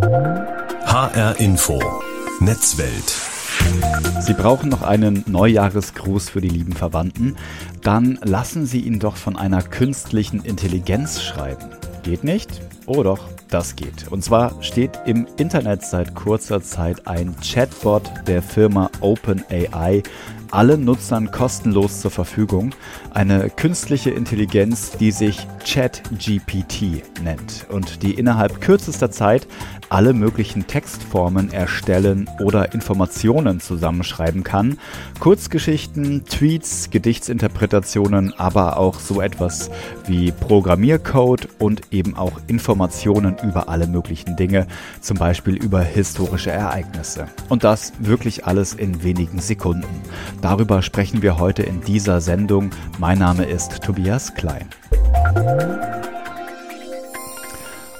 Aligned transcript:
HR 0.00 1.40
Info. 1.40 1.82
Netzwelt. 2.38 3.12
Sie 4.20 4.32
brauchen 4.32 4.68
noch 4.68 4.82
einen 4.82 5.24
Neujahresgruß 5.26 6.30
für 6.30 6.40
die 6.40 6.48
lieben 6.48 6.72
Verwandten? 6.72 7.36
Dann 7.82 8.16
lassen 8.22 8.64
Sie 8.64 8.80
ihn 8.80 9.00
doch 9.00 9.16
von 9.16 9.36
einer 9.36 9.60
künstlichen 9.60 10.44
Intelligenz 10.44 11.20
schreiben. 11.20 11.70
Geht 12.04 12.22
nicht? 12.22 12.60
Oh 12.86 13.02
doch, 13.02 13.28
das 13.48 13.76
geht. 13.76 14.08
Und 14.10 14.22
zwar 14.22 14.62
steht 14.62 14.98
im 15.06 15.26
Internet 15.36 15.82
seit 15.84 16.14
kurzer 16.14 16.62
Zeit 16.62 17.06
ein 17.06 17.34
Chatbot 17.40 18.10
der 18.26 18.42
Firma 18.42 18.90
OpenAI 19.00 20.02
allen 20.50 20.84
Nutzern 20.84 21.30
kostenlos 21.30 22.00
zur 22.00 22.10
Verfügung. 22.10 22.74
Eine 23.12 23.50
künstliche 23.50 24.10
Intelligenz, 24.10 24.92
die 24.92 25.10
sich 25.10 25.46
ChatGPT 25.64 27.02
nennt 27.22 27.66
und 27.70 28.02
die 28.02 28.14
innerhalb 28.14 28.60
kürzester 28.60 29.10
Zeit 29.10 29.46
alle 29.90 30.12
möglichen 30.12 30.66
Textformen 30.66 31.50
erstellen 31.50 32.28
oder 32.42 32.74
Informationen 32.74 33.60
zusammenschreiben 33.60 34.44
kann. 34.44 34.78
Kurzgeschichten, 35.18 36.24
Tweets, 36.26 36.90
Gedichtsinterpretationen, 36.90 38.34
aber 38.38 38.76
auch 38.76 39.00
so 39.00 39.20
etwas 39.20 39.70
wie 40.06 40.32
Programmiercode 40.32 41.48
und 41.58 41.82
eben 41.90 42.16
auch 42.16 42.40
Informationen 42.48 43.37
über 43.42 43.68
alle 43.68 43.86
möglichen 43.86 44.36
Dinge, 44.36 44.66
zum 45.00 45.16
Beispiel 45.16 45.56
über 45.56 45.80
historische 45.80 46.50
Ereignisse. 46.50 47.26
Und 47.48 47.64
das 47.64 47.92
wirklich 47.98 48.46
alles 48.46 48.74
in 48.74 49.02
wenigen 49.02 49.40
Sekunden. 49.40 50.02
Darüber 50.40 50.82
sprechen 50.82 51.22
wir 51.22 51.38
heute 51.38 51.62
in 51.62 51.80
dieser 51.82 52.20
Sendung. 52.20 52.70
Mein 52.98 53.18
Name 53.18 53.44
ist 53.44 53.82
Tobias 53.82 54.34
Klein. 54.34 54.68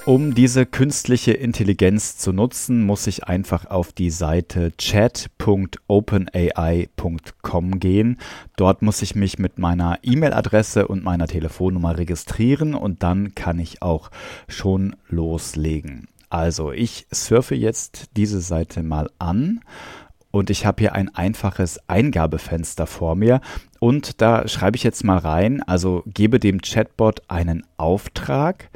Um 0.09 0.35
diese 0.35 0.65
künstliche 0.65 1.33
Intelligenz 1.33 2.17
zu 2.17 2.33
nutzen, 2.33 2.87
muss 2.87 3.07
ich 3.07 3.25
einfach 3.25 3.67
auf 3.67 3.93
die 3.93 4.09
Seite 4.09 4.73
chat.openai.com 4.79 7.79
gehen. 7.79 8.17
Dort 8.57 8.81
muss 8.81 9.03
ich 9.03 9.15
mich 9.15 9.39
mit 9.39 9.59
meiner 9.59 9.99
E-Mail-Adresse 10.03 10.89
und 10.89 11.05
meiner 11.05 11.27
Telefonnummer 11.27 11.99
registrieren 11.99 12.75
und 12.75 13.03
dann 13.03 13.35
kann 13.35 13.59
ich 13.59 13.83
auch 13.83 14.11
schon 14.49 14.97
loslegen. 15.11 16.09
Also 16.31 16.73
ich 16.73 17.07
surfe 17.11 17.55
jetzt 17.55 18.07
diese 18.17 18.41
Seite 18.41 18.83
mal 18.83 19.11
an 19.19 19.61
und 20.31 20.49
ich 20.49 20.65
habe 20.65 20.81
hier 20.81 20.95
ein 20.95 21.15
einfaches 21.15 21.87
Eingabefenster 21.87 22.87
vor 22.87 23.15
mir 23.15 23.43
und 23.79 24.23
da 24.23 24.49
schreibe 24.49 24.79
ich 24.79 24.85
jetzt 24.85 25.05
mal 25.05 25.19
rein, 25.19 25.63
also 25.65 26.03
gebe 26.07 26.41
dem 26.41 26.63
Chatbot 26.63 27.21
einen 27.29 27.67
Auftrag 27.77 28.71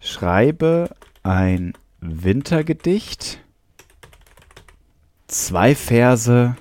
schreibe 0.00 0.90
ein 1.22 1.72
Wintergedicht, 2.00 3.40
zwei 5.26 5.74
Verse, 5.74 6.56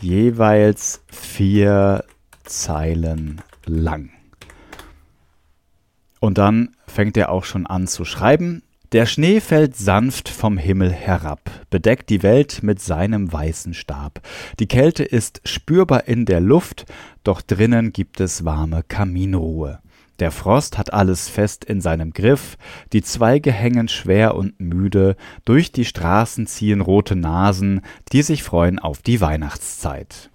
jeweils 0.00 1.02
vier 1.10 2.04
Zeilen 2.44 3.40
lang. 3.66 4.10
Und 6.20 6.38
dann 6.38 6.76
fängt 6.86 7.16
er 7.16 7.30
auch 7.30 7.44
schon 7.44 7.66
an 7.66 7.86
zu 7.86 8.04
schreiben. 8.04 8.62
Der 8.92 9.06
Schnee 9.06 9.40
fällt 9.40 9.74
sanft 9.74 10.28
vom 10.28 10.58
Himmel 10.58 10.92
herab, 10.92 11.50
bedeckt 11.70 12.10
die 12.10 12.22
Welt 12.22 12.62
mit 12.62 12.80
seinem 12.80 13.32
weißen 13.32 13.72
Stab. 13.72 14.20
Die 14.58 14.68
Kälte 14.68 15.02
ist 15.02 15.40
spürbar 15.44 16.06
in 16.06 16.26
der 16.26 16.40
Luft, 16.40 16.84
doch 17.24 17.40
drinnen 17.40 17.92
gibt 17.92 18.20
es 18.20 18.44
warme 18.44 18.82
Kaminruhe. 18.86 19.80
Der 20.22 20.30
Frost 20.30 20.78
hat 20.78 20.92
alles 20.92 21.28
fest 21.28 21.64
in 21.64 21.80
seinem 21.80 22.12
Griff, 22.12 22.56
die 22.92 23.02
Zweige 23.02 23.50
hängen 23.50 23.88
schwer 23.88 24.36
und 24.36 24.60
müde, 24.60 25.16
durch 25.44 25.72
die 25.72 25.84
Straßen 25.84 26.46
ziehen 26.46 26.80
rote 26.80 27.16
Nasen, 27.16 27.80
die 28.12 28.22
sich 28.22 28.44
freuen 28.44 28.78
auf 28.78 29.02
die 29.02 29.20
Weihnachtszeit. 29.20 30.30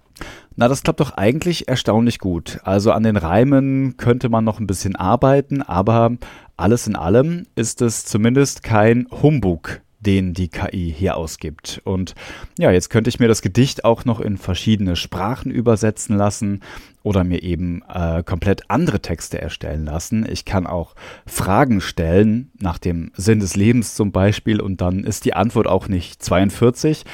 Na, 0.56 0.68
das 0.68 0.82
klappt 0.82 1.00
doch 1.00 1.12
eigentlich 1.12 1.68
erstaunlich 1.68 2.18
gut. 2.18 2.60
Also 2.64 2.92
an 2.92 3.02
den 3.02 3.16
Reimen 3.16 3.96
könnte 3.96 4.28
man 4.28 4.44
noch 4.44 4.60
ein 4.60 4.66
bisschen 4.66 4.94
arbeiten, 4.94 5.62
aber 5.62 6.18
alles 6.58 6.86
in 6.86 6.94
allem 6.94 7.46
ist 7.54 7.80
es 7.80 8.04
zumindest 8.04 8.62
kein 8.62 9.06
Humbug, 9.10 9.80
den 10.00 10.32
die 10.32 10.48
KI 10.48 10.94
hier 10.96 11.16
ausgibt. 11.16 11.80
Und 11.84 12.14
ja, 12.58 12.70
jetzt 12.70 12.90
könnte 12.90 13.08
ich 13.08 13.18
mir 13.18 13.28
das 13.28 13.42
Gedicht 13.42 13.84
auch 13.84 14.04
noch 14.04 14.20
in 14.20 14.36
verschiedene 14.36 14.96
Sprachen 14.96 15.50
übersetzen 15.50 16.16
lassen 16.16 16.60
oder 17.02 17.24
mir 17.24 17.42
eben 17.42 17.82
äh, 17.92 18.22
komplett 18.22 18.70
andere 18.70 19.00
Texte 19.00 19.40
erstellen 19.40 19.84
lassen. 19.84 20.26
Ich 20.28 20.44
kann 20.44 20.66
auch 20.66 20.94
Fragen 21.26 21.80
stellen 21.80 22.50
nach 22.60 22.78
dem 22.78 23.10
Sinn 23.14 23.40
des 23.40 23.56
Lebens 23.56 23.94
zum 23.94 24.12
Beispiel 24.12 24.60
und 24.60 24.80
dann 24.80 25.04
ist 25.04 25.24
die 25.24 25.34
Antwort 25.34 25.66
auch 25.66 25.88
nicht 25.88 26.22
42. 26.22 27.04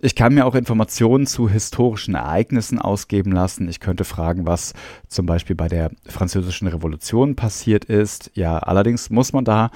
Ich 0.00 0.14
kann 0.14 0.34
mir 0.34 0.44
auch 0.44 0.54
Informationen 0.54 1.26
zu 1.26 1.48
historischen 1.48 2.14
Ereignissen 2.14 2.78
ausgeben 2.78 3.32
lassen. 3.32 3.68
Ich 3.70 3.80
könnte 3.80 4.04
fragen, 4.04 4.46
was 4.46 4.74
zum 5.08 5.24
Beispiel 5.24 5.56
bei 5.56 5.68
der 5.68 5.92
Französischen 6.06 6.68
Revolution 6.68 7.36
passiert 7.36 7.86
ist. 7.86 8.30
Ja, 8.34 8.58
allerdings 8.58 9.08
muss 9.08 9.32
man 9.32 9.46
da 9.46 9.70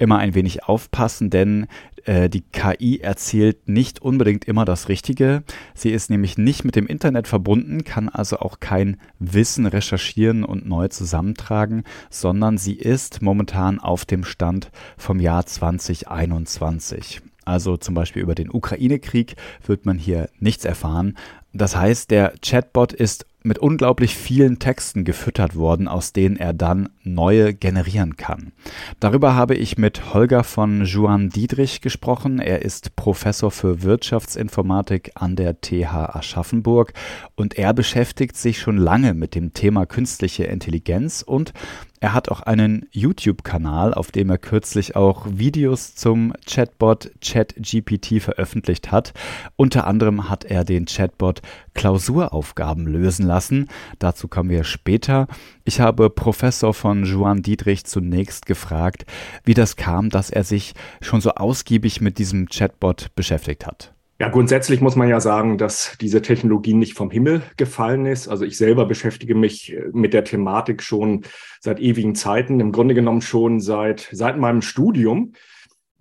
immer 0.00 0.18
ein 0.18 0.34
wenig 0.34 0.64
aufpassen, 0.64 1.30
denn 1.30 1.66
äh, 2.04 2.28
die 2.28 2.40
KI 2.40 3.00
erzählt 3.00 3.68
nicht 3.68 4.00
unbedingt 4.00 4.46
immer 4.46 4.64
das 4.64 4.88
Richtige. 4.88 5.42
Sie 5.74 5.90
ist 5.90 6.10
nämlich 6.10 6.38
nicht 6.38 6.64
mit 6.64 6.74
dem 6.76 6.86
Internet 6.86 7.28
verbunden, 7.28 7.84
kann 7.84 8.08
also 8.08 8.38
auch 8.38 8.60
kein 8.60 8.96
Wissen 9.18 9.66
recherchieren 9.66 10.44
und 10.44 10.66
neu 10.66 10.88
zusammentragen, 10.88 11.84
sondern 12.08 12.58
sie 12.58 12.74
ist 12.74 13.22
momentan 13.22 13.78
auf 13.78 14.04
dem 14.04 14.24
Stand 14.24 14.70
vom 14.96 15.20
Jahr 15.20 15.46
2021. 15.46 17.20
Also 17.44 17.76
zum 17.76 17.94
Beispiel 17.94 18.22
über 18.22 18.34
den 18.34 18.50
Ukraine-Krieg 18.50 19.36
wird 19.66 19.84
man 19.86 19.98
hier 19.98 20.28
nichts 20.38 20.64
erfahren. 20.64 21.16
Das 21.52 21.74
heißt, 21.74 22.10
der 22.10 22.34
Chatbot 22.42 22.92
ist 22.92 23.26
mit 23.42 23.58
unglaublich 23.58 24.16
vielen 24.16 24.58
Texten 24.58 25.04
gefüttert 25.04 25.56
worden, 25.56 25.88
aus 25.88 26.12
denen 26.12 26.36
er 26.36 26.52
dann 26.52 26.90
neue 27.02 27.54
generieren 27.54 28.16
kann. 28.16 28.52
Darüber 29.00 29.34
habe 29.34 29.54
ich 29.54 29.78
mit 29.78 30.12
Holger 30.12 30.44
von 30.44 30.84
Juan 30.84 31.30
Diedrich 31.30 31.80
gesprochen. 31.80 32.38
Er 32.38 32.62
ist 32.62 32.96
Professor 32.96 33.50
für 33.50 33.82
Wirtschaftsinformatik 33.82 35.12
an 35.14 35.36
der 35.36 35.60
TH 35.60 36.16
Aschaffenburg 36.16 36.92
und 37.34 37.56
er 37.56 37.72
beschäftigt 37.72 38.36
sich 38.36 38.60
schon 38.60 38.76
lange 38.76 39.14
mit 39.14 39.34
dem 39.34 39.54
Thema 39.54 39.86
künstliche 39.86 40.44
Intelligenz 40.44 41.22
und 41.22 41.52
er 42.00 42.14
hat 42.14 42.30
auch 42.30 42.40
einen 42.40 42.86
YouTube-Kanal, 42.92 43.92
auf 43.92 44.10
dem 44.10 44.30
er 44.30 44.38
kürzlich 44.38 44.96
auch 44.96 45.26
Videos 45.28 45.94
zum 45.94 46.32
Chatbot 46.46 47.10
ChatGPT 47.20 48.22
veröffentlicht 48.22 48.90
hat. 48.90 49.12
Unter 49.56 49.86
anderem 49.86 50.30
hat 50.30 50.44
er 50.44 50.64
den 50.64 50.86
Chatbot 50.86 51.42
Klausuraufgaben 51.74 52.86
lösen 52.86 53.26
lassen. 53.26 53.68
Dazu 53.98 54.28
kommen 54.28 54.48
wir 54.48 54.64
später. 54.64 55.28
Ich 55.64 55.80
habe 55.80 56.08
Professor 56.08 56.72
von 56.72 57.04
Juan 57.04 57.42
Dietrich 57.42 57.84
zunächst 57.84 58.46
gefragt, 58.46 59.04
wie 59.44 59.54
das 59.54 59.76
kam, 59.76 60.08
dass 60.08 60.30
er 60.30 60.44
sich 60.44 60.72
schon 61.02 61.20
so 61.20 61.32
ausgiebig 61.32 62.00
mit 62.00 62.16
diesem 62.16 62.48
Chatbot 62.48 63.14
beschäftigt 63.14 63.66
hat. 63.66 63.92
Ja, 64.20 64.28
grundsätzlich 64.28 64.82
muss 64.82 64.96
man 64.96 65.08
ja 65.08 65.18
sagen, 65.18 65.56
dass 65.56 65.96
diese 65.98 66.20
Technologie 66.20 66.74
nicht 66.74 66.92
vom 66.92 67.10
Himmel 67.10 67.40
gefallen 67.56 68.04
ist. 68.04 68.28
Also 68.28 68.44
ich 68.44 68.58
selber 68.58 68.84
beschäftige 68.84 69.34
mich 69.34 69.72
äh, 69.72 69.88
mit 69.94 70.12
der 70.12 70.24
Thematik 70.24 70.82
schon 70.82 71.22
seit 71.58 71.80
ewigen 71.80 72.14
Zeiten, 72.14 72.60
im 72.60 72.70
Grunde 72.70 72.94
genommen 72.94 73.22
schon 73.22 73.60
seit, 73.60 74.10
seit 74.12 74.36
meinem 74.36 74.60
Studium. 74.60 75.32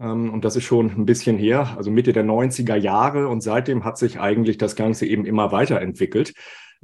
Ähm, 0.02 0.34
und 0.34 0.44
das 0.44 0.57
ist 0.57 0.66
schon 0.66 0.88
ein 0.88 1.06
bisschen 1.06 1.38
her, 1.38 1.75
also 1.78 1.91
Mitte 1.91 2.12
der 2.12 2.25
90er 2.25 2.75
Jahre. 2.75 3.30
Und 3.30 3.40
seitdem 3.40 3.85
hat 3.85 3.97
sich 3.97 4.19
eigentlich 4.19 4.57
das 4.57 4.75
Ganze 4.75 5.06
eben 5.06 5.25
immer 5.25 5.53
weiterentwickelt. 5.53 6.34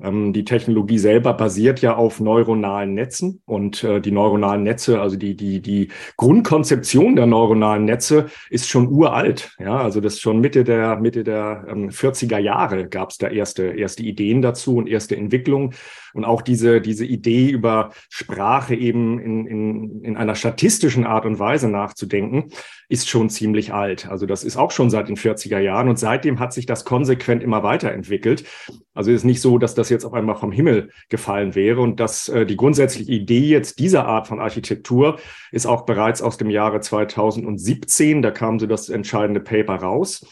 Ähm, 0.01 0.33
die 0.33 0.43
Technologie 0.43 0.97
selber 0.97 1.33
basiert 1.33 1.81
ja 1.81 1.95
auf 1.95 2.19
neuronalen 2.19 2.93
Netzen 2.93 3.41
und 3.45 3.83
äh, 3.83 4.01
die 4.01 4.11
neuronalen 4.11 4.63
Netze, 4.63 4.99
also 4.99 5.15
die, 5.15 5.35
die, 5.35 5.61
die 5.61 5.89
Grundkonzeption 6.17 7.15
der 7.15 7.27
neuronalen 7.27 7.85
Netze 7.85 8.25
ist 8.49 8.67
schon 8.67 8.89
uralt. 8.89 9.55
Ja, 9.57 9.77
also 9.77 10.01
das 10.01 10.19
schon 10.19 10.41
Mitte 10.41 10.65
der, 10.65 10.97
Mitte 10.97 11.23
der 11.23 11.65
ähm, 11.69 11.89
40er 11.89 12.39
Jahre 12.39 12.89
gab 12.89 13.11
es 13.11 13.17
da 13.17 13.27
erste, 13.27 13.67
erste 13.67 14.03
Ideen 14.03 14.41
dazu 14.41 14.75
und 14.77 14.87
erste 14.87 15.15
Entwicklungen. 15.15 15.73
Und 16.13 16.23
auch 16.23 16.41
diese, 16.41 16.79
diese 16.79 17.05
Idee 17.05 17.49
über 17.49 17.91
Sprache 18.09 18.73
eben 18.73 19.19
in, 19.19 19.47
in, 19.47 20.01
in 20.01 20.17
einer 20.17 20.35
statistischen 20.35 21.05
Art 21.05 21.25
und 21.25 21.39
Weise 21.39 21.69
nachzudenken, 21.69 22.51
ist 22.89 23.09
schon 23.09 23.29
ziemlich 23.29 23.73
alt. 23.73 24.07
Also 24.07 24.25
das 24.25 24.43
ist 24.43 24.57
auch 24.57 24.71
schon 24.71 24.89
seit 24.89 25.07
den 25.07 25.17
40er 25.17 25.59
Jahren 25.59 25.89
und 25.89 25.97
seitdem 25.97 26.39
hat 26.39 26.53
sich 26.53 26.65
das 26.65 26.85
konsequent 26.85 27.43
immer 27.43 27.63
weiterentwickelt. 27.63 28.45
Also 28.93 29.11
ist 29.11 29.23
nicht 29.23 29.41
so, 29.41 29.57
dass 29.57 29.75
das 29.75 29.89
jetzt 29.89 30.05
auf 30.05 30.13
einmal 30.13 30.35
vom 30.35 30.51
Himmel 30.51 30.89
gefallen 31.09 31.55
wäre 31.55 31.81
und 31.81 31.99
dass 31.99 32.29
äh, 32.29 32.45
die 32.45 32.57
grundsätzliche 32.57 33.11
Idee 33.11 33.47
jetzt 33.47 33.79
dieser 33.79 34.05
Art 34.05 34.27
von 34.27 34.39
Architektur 34.39 35.19
ist 35.51 35.65
auch 35.65 35.85
bereits 35.85 36.21
aus 36.21 36.37
dem 36.37 36.49
Jahre 36.49 36.79
2017. 36.79 38.21
Da 38.21 38.31
kam 38.31 38.59
so 38.59 38.67
das 38.67 38.89
entscheidende 38.89 39.41
Paper 39.41 39.75
raus. 39.75 40.25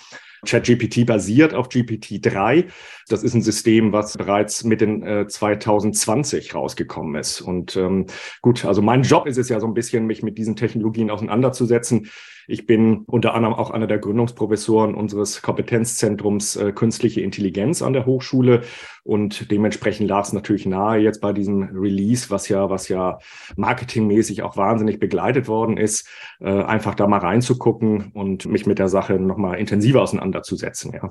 ChatGPT 0.45 1.05
basiert 1.05 1.53
auf 1.53 1.69
GPT-3. 1.69 2.65
Das 3.07 3.23
ist 3.23 3.33
ein 3.33 3.41
System, 3.41 3.91
was 3.91 4.17
bereits 4.17 4.63
mit 4.63 4.81
den 4.81 5.03
äh, 5.03 5.27
2020 5.27 6.53
rausgekommen 6.53 7.15
ist. 7.15 7.41
Und 7.41 7.75
ähm, 7.75 8.07
gut, 8.41 8.65
also 8.65 8.81
mein 8.81 9.03
Job 9.03 9.27
ist 9.27 9.37
es 9.37 9.49
ja 9.49 9.59
so 9.59 9.67
ein 9.67 9.73
bisschen, 9.73 10.05
mich 10.05 10.23
mit 10.23 10.37
diesen 10.37 10.55
Technologien 10.55 11.09
auseinanderzusetzen. 11.09 12.09
Ich 12.47 12.65
bin 12.65 13.03
unter 13.05 13.33
anderem 13.33 13.53
auch 13.53 13.71
einer 13.71 13.87
der 13.87 13.99
Gründungsprofessoren 13.99 14.95
unseres 14.95 15.41
Kompetenzzentrums 15.41 16.55
äh, 16.55 16.71
Künstliche 16.71 17.21
Intelligenz 17.21 17.81
an 17.81 17.93
der 17.93 18.05
Hochschule 18.05 18.63
und 19.03 19.51
dementsprechend 19.51 20.09
lag 20.09 20.25
es 20.25 20.33
natürlich 20.33 20.65
nahe 20.65 20.99
jetzt 20.99 21.21
bei 21.21 21.33
diesem 21.33 21.63
Release, 21.63 22.29
was 22.29 22.49
ja, 22.49 22.69
was 22.69 22.87
ja 22.87 23.19
marketingmäßig 23.55 24.43
auch 24.43 24.57
wahnsinnig 24.57 24.99
begleitet 24.99 25.47
worden 25.47 25.77
ist, 25.77 26.07
äh, 26.39 26.63
einfach 26.63 26.95
da 26.95 27.07
mal 27.07 27.19
reinzugucken 27.19 28.11
und 28.13 28.45
mich 28.45 28.65
mit 28.65 28.79
der 28.79 28.89
Sache 28.89 29.13
nochmal 29.15 29.59
intensiver 29.59 30.01
auseinanderzusetzen, 30.01 30.93
ja. 30.93 31.09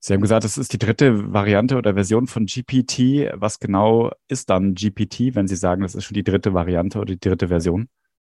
Sie 0.00 0.12
haben 0.14 0.20
gesagt, 0.20 0.44
das 0.44 0.58
ist 0.58 0.72
die 0.72 0.78
dritte 0.78 1.32
Variante 1.32 1.76
oder 1.76 1.94
Version 1.94 2.28
von 2.28 2.46
GPT. 2.46 3.32
Was 3.34 3.58
genau 3.58 4.12
ist 4.28 4.48
dann 4.48 4.74
GPT, 4.74 5.34
wenn 5.34 5.48
Sie 5.48 5.56
sagen, 5.56 5.82
das 5.82 5.96
ist 5.96 6.04
schon 6.04 6.14
die 6.14 6.22
dritte 6.22 6.54
Variante 6.54 6.98
oder 7.00 7.14
die 7.14 7.20
dritte 7.20 7.48
Version? 7.48 7.88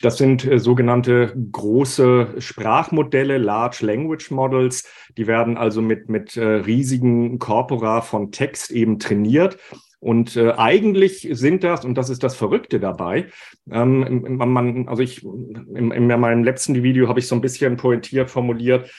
Das 0.03 0.19
sind 0.19 0.45
äh, 0.45 0.59
sogenannte 0.59 1.33
große 1.53 2.35
Sprachmodelle, 2.39 3.39
Large 3.39 3.87
Language 3.87 4.31
Models. 4.31 4.85
Die 5.17 5.27
werden 5.27 5.57
also 5.57 5.81
mit, 5.81 6.11
mit 6.11 6.37
äh, 6.37 6.45
riesigen 6.45 7.39
Corpora 7.39 8.03
von 8.03 8.33
Text 8.33 8.73
eben 8.73 8.99
trainiert. 8.99 9.59
Und 10.01 10.37
äh, 10.37 10.51
eigentlich 10.57 11.29
sind 11.31 11.63
das, 11.63 11.85
und 11.85 11.95
das 11.95 12.11
ist 12.11 12.25
das 12.25 12.35
Verrückte 12.35 12.81
dabei, 12.81 13.29
ähm, 13.71 14.37
man, 14.37 14.89
also 14.89 15.01
ich, 15.01 15.23
in, 15.23 15.93
in 15.93 16.09
meinem 16.09 16.43
letzten 16.43 16.83
Video 16.83 17.07
habe 17.07 17.21
ich 17.21 17.29
so 17.29 17.37
ein 17.37 17.41
bisschen 17.41 17.77
pointiert 17.77 18.29
formuliert, 18.29 18.91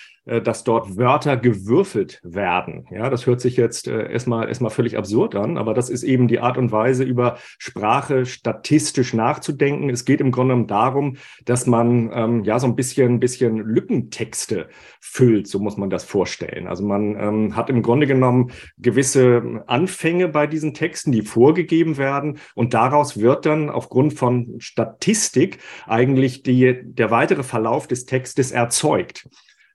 dass 0.42 0.64
dort 0.64 0.98
Wörter 0.98 1.36
gewürfelt 1.36 2.20
werden. 2.24 2.86
Ja, 2.92 3.10
das 3.10 3.26
hört 3.26 3.42
sich 3.42 3.58
jetzt 3.58 3.88
äh, 3.88 4.10
erstmal, 4.12 4.48
erstmal 4.48 4.72
völlig 4.72 4.98
absurd 4.98 5.36
an, 5.36 5.58
aber 5.58 5.74
das 5.74 5.90
ist 5.90 6.04
eben 6.04 6.28
die 6.28 6.40
Art 6.40 6.58
und 6.58 6.72
Weise, 6.72 7.04
über 7.04 7.38
Sprache 7.58 8.26
statistisch 8.26 9.14
nachzudenken. 9.14 9.90
Es 9.90 10.06
geht 10.06 10.22
im 10.22 10.32
Grunde 10.32 10.54
genommen 10.54 10.68
darum, 10.68 11.18
dass 11.44 11.68
man 11.68 12.10
ähm, 12.14 12.44
ja 12.44 12.60
so 12.60 12.68
ein 12.68 12.76
bisschen, 12.76 13.20
bisschen 13.20 13.58
Lückentexte 13.58 14.70
füllt, 15.02 15.48
so 15.48 15.60
muss 15.60 15.78
man 15.78 15.90
das 15.90 16.06
vorstellen. 16.06 16.68
Also 16.68 16.86
man 16.86 17.16
ähm, 17.20 17.56
hat 17.56 17.70
im 17.70 17.82
Grunde 17.82 18.08
genommen 18.08 18.52
gewisse 18.78 19.64
Anfänge 19.68 20.30
bei 20.30 20.48
diesen 20.48 20.74
Texten, 20.74 21.12
die 21.12 21.22
vorgegeben 21.22 21.98
werden 21.98 22.38
und 22.56 22.74
daraus 22.74 23.20
wird 23.20 23.46
dann 23.46 23.70
aufgrund 23.70 24.14
von 24.14 24.56
Statistik 24.60 25.58
eigentlich 25.86 26.44
die, 26.44 26.80
der 26.84 27.12
weitere 27.12 27.44
Verlauf 27.44 27.88
des 27.88 28.06
Textes 28.06 28.52
erzeugt. 28.52 29.28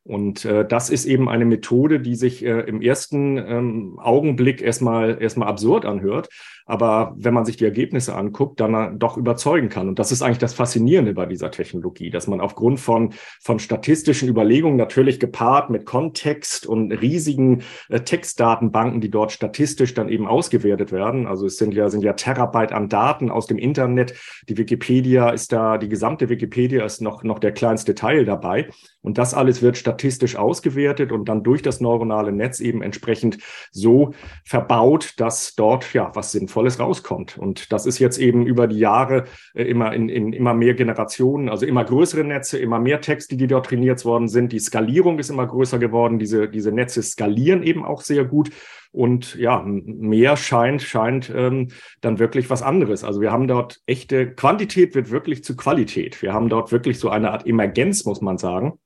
Und 0.05 0.45
äh, 0.45 0.67
das 0.67 0.91
ist 0.91 1.05
eben 1.05 1.29
eine 1.29 1.45
Methode, 1.45 2.01
die 2.01 2.15
sich 2.15 2.45
äh, 2.45 2.61
im 2.61 2.81
ersten 2.81 3.37
ähm, 3.37 3.99
Augenblick 3.99 4.63
erstmal 4.63 5.21
erstmal 5.21 5.49
absurd 5.49 5.85
anhört, 5.85 6.29
aber 6.69 7.15
wenn 7.17 7.33
man 7.33 7.47
sich 7.47 7.57
die 7.57 7.65
Ergebnisse 7.65 8.15
anguckt, 8.15 8.61
dann 8.61 8.99
doch 8.99 9.17
überzeugen 9.17 9.71
kann. 9.71 9.89
Und 9.89 9.99
das 9.99 10.13
ist 10.13 10.21
eigentlich 10.21 10.37
das 10.39 10.53
Faszinierende 10.53 11.15
bei 11.15 11.25
dieser 11.25 11.51
Technologie, 11.51 12.11
dass 12.11 12.27
man 12.27 12.43
aufgrund 12.43 12.79
von, 12.79 13.15
von 13.41 13.59
statistischen 13.59 14.29
Überlegungen 14.29 14.77
natürlich 14.77 15.19
gepaart 15.19 15.71
mit 15.71 15.87
Kontext 15.87 16.67
und 16.67 16.93
riesigen 16.93 17.63
äh, 17.89 18.01
Textdatenbanken, 18.01 19.01
die 19.01 19.11
dort 19.11 19.33
statistisch 19.33 19.95
dann 19.95 20.11
eben 20.11 20.29
ausgewertet 20.29 20.93
werden. 20.93 21.27
Also 21.27 21.47
es 21.47 21.57
sind 21.57 21.73
ja, 21.73 21.89
sind 21.89 22.05
ja 22.05 22.13
Terabyte 22.13 22.73
an 22.73 22.91
Daten 22.91 23.31
aus 23.31 23.47
dem 23.47 23.57
Internet. 23.57 24.15
Die 24.51 24.59
Wikipedia 24.59 25.31
ist 25.31 25.53
da, 25.53 25.79
die 25.79 25.89
gesamte 25.89 26.29
Wikipedia 26.29 26.85
ist 26.85 27.01
noch, 27.01 27.23
noch 27.23 27.39
der 27.39 27.53
kleinste 27.53 27.95
Teil 27.95 28.27
dabei. 28.27 28.69
Und 29.01 29.17
das 29.17 29.33
alles 29.33 29.63
wird 29.63 29.79
statistisch 29.79 30.37
ausgewertet 30.37 31.13
und 31.13 31.31
dann 31.31 31.43
durch 31.43 31.63
das 31.63 31.81
neuronale 31.81 32.31
Netz 32.31 32.61
eben 32.61 32.83
entsprechend 32.83 33.39
so 33.71 34.13
verbaut, 34.45 35.15
dass 35.17 35.55
dort 35.55 35.95
ja 35.95 36.11
was 36.15 36.33
sinnvoll 36.33 36.58
Volles 36.59 36.81
rauskommt. 36.81 37.39
Und 37.39 37.73
das 37.73 37.87
ist 37.87 38.01
jetzt 38.01 38.19
eben 38.19 38.45
über 38.45 38.67
die 38.67 38.81
Jahre 38.81 39.27
äh, 39.55 39.63
immer 39.63 39.93
in, 39.93 40.09
in 40.09 40.33
immer 40.33 40.55
mehr 40.55 40.75
Generationen, 40.75 41.49
also 41.49 41.67
immer 41.67 41.85
größere 41.85 42.25
Netze, 42.25 42.59
immer 42.59 42.81
mehr 42.81 43.01
Texte, 43.01 43.37
die 43.37 43.47
dort 43.47 43.67
trainiert 43.67 44.05
worden 44.05 44.27
sind. 44.27 44.51
Die 44.51 44.59
Skalierung 44.59 45.21
ist 45.21 45.31
immer 45.31 45.47
größer 45.47 45.79
geworden. 45.79 46.19
Diese, 46.19 46.49
diese 46.49 46.73
Netze 46.73 47.01
skalieren 47.05 47.63
eben 47.63 47.85
auch 47.85 48.01
sehr 48.01 48.25
gut. 48.25 48.51
Und 48.91 49.37
ja, 49.37 49.63
mehr 49.65 50.37
scheint, 50.37 50.83
scheint 50.83 51.33
ähm, 51.33 51.69
dann 52.01 52.19
wirklich 52.19 52.51
was 52.51 52.63
anderes. 52.63 53.05
Also 53.05 53.21
wir 53.21 53.31
haben 53.31 53.47
dort 53.47 53.79
echte 53.87 54.35
Quantität 54.35 54.97
wird 54.97 55.13
wirklich 55.13 55.45
zu 55.45 55.55
Qualität. 55.55 56.21
Wir 56.23 56.33
haben 56.33 56.49
dort 56.49 56.73
wirklich 56.73 56.99
so 56.99 57.09
eine 57.09 57.31
Art 57.31 57.47
Emergenz, 57.47 58.05
muss 58.05 58.21
man 58.21 58.37
sagen. 58.37 58.81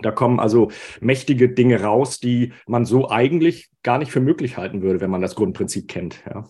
Da 0.00 0.12
kommen 0.12 0.40
also 0.40 0.70
mächtige 1.02 1.50
Dinge 1.50 1.82
raus, 1.82 2.20
die 2.20 2.54
man 2.66 2.86
so 2.86 3.10
eigentlich 3.10 3.68
gar 3.82 3.98
nicht 3.98 4.12
für 4.12 4.20
möglich 4.20 4.56
halten 4.56 4.80
würde, 4.80 5.02
wenn 5.02 5.10
man 5.10 5.20
das 5.20 5.34
Grundprinzip 5.34 5.88
kennt. 5.88 6.22
Ja. 6.26 6.48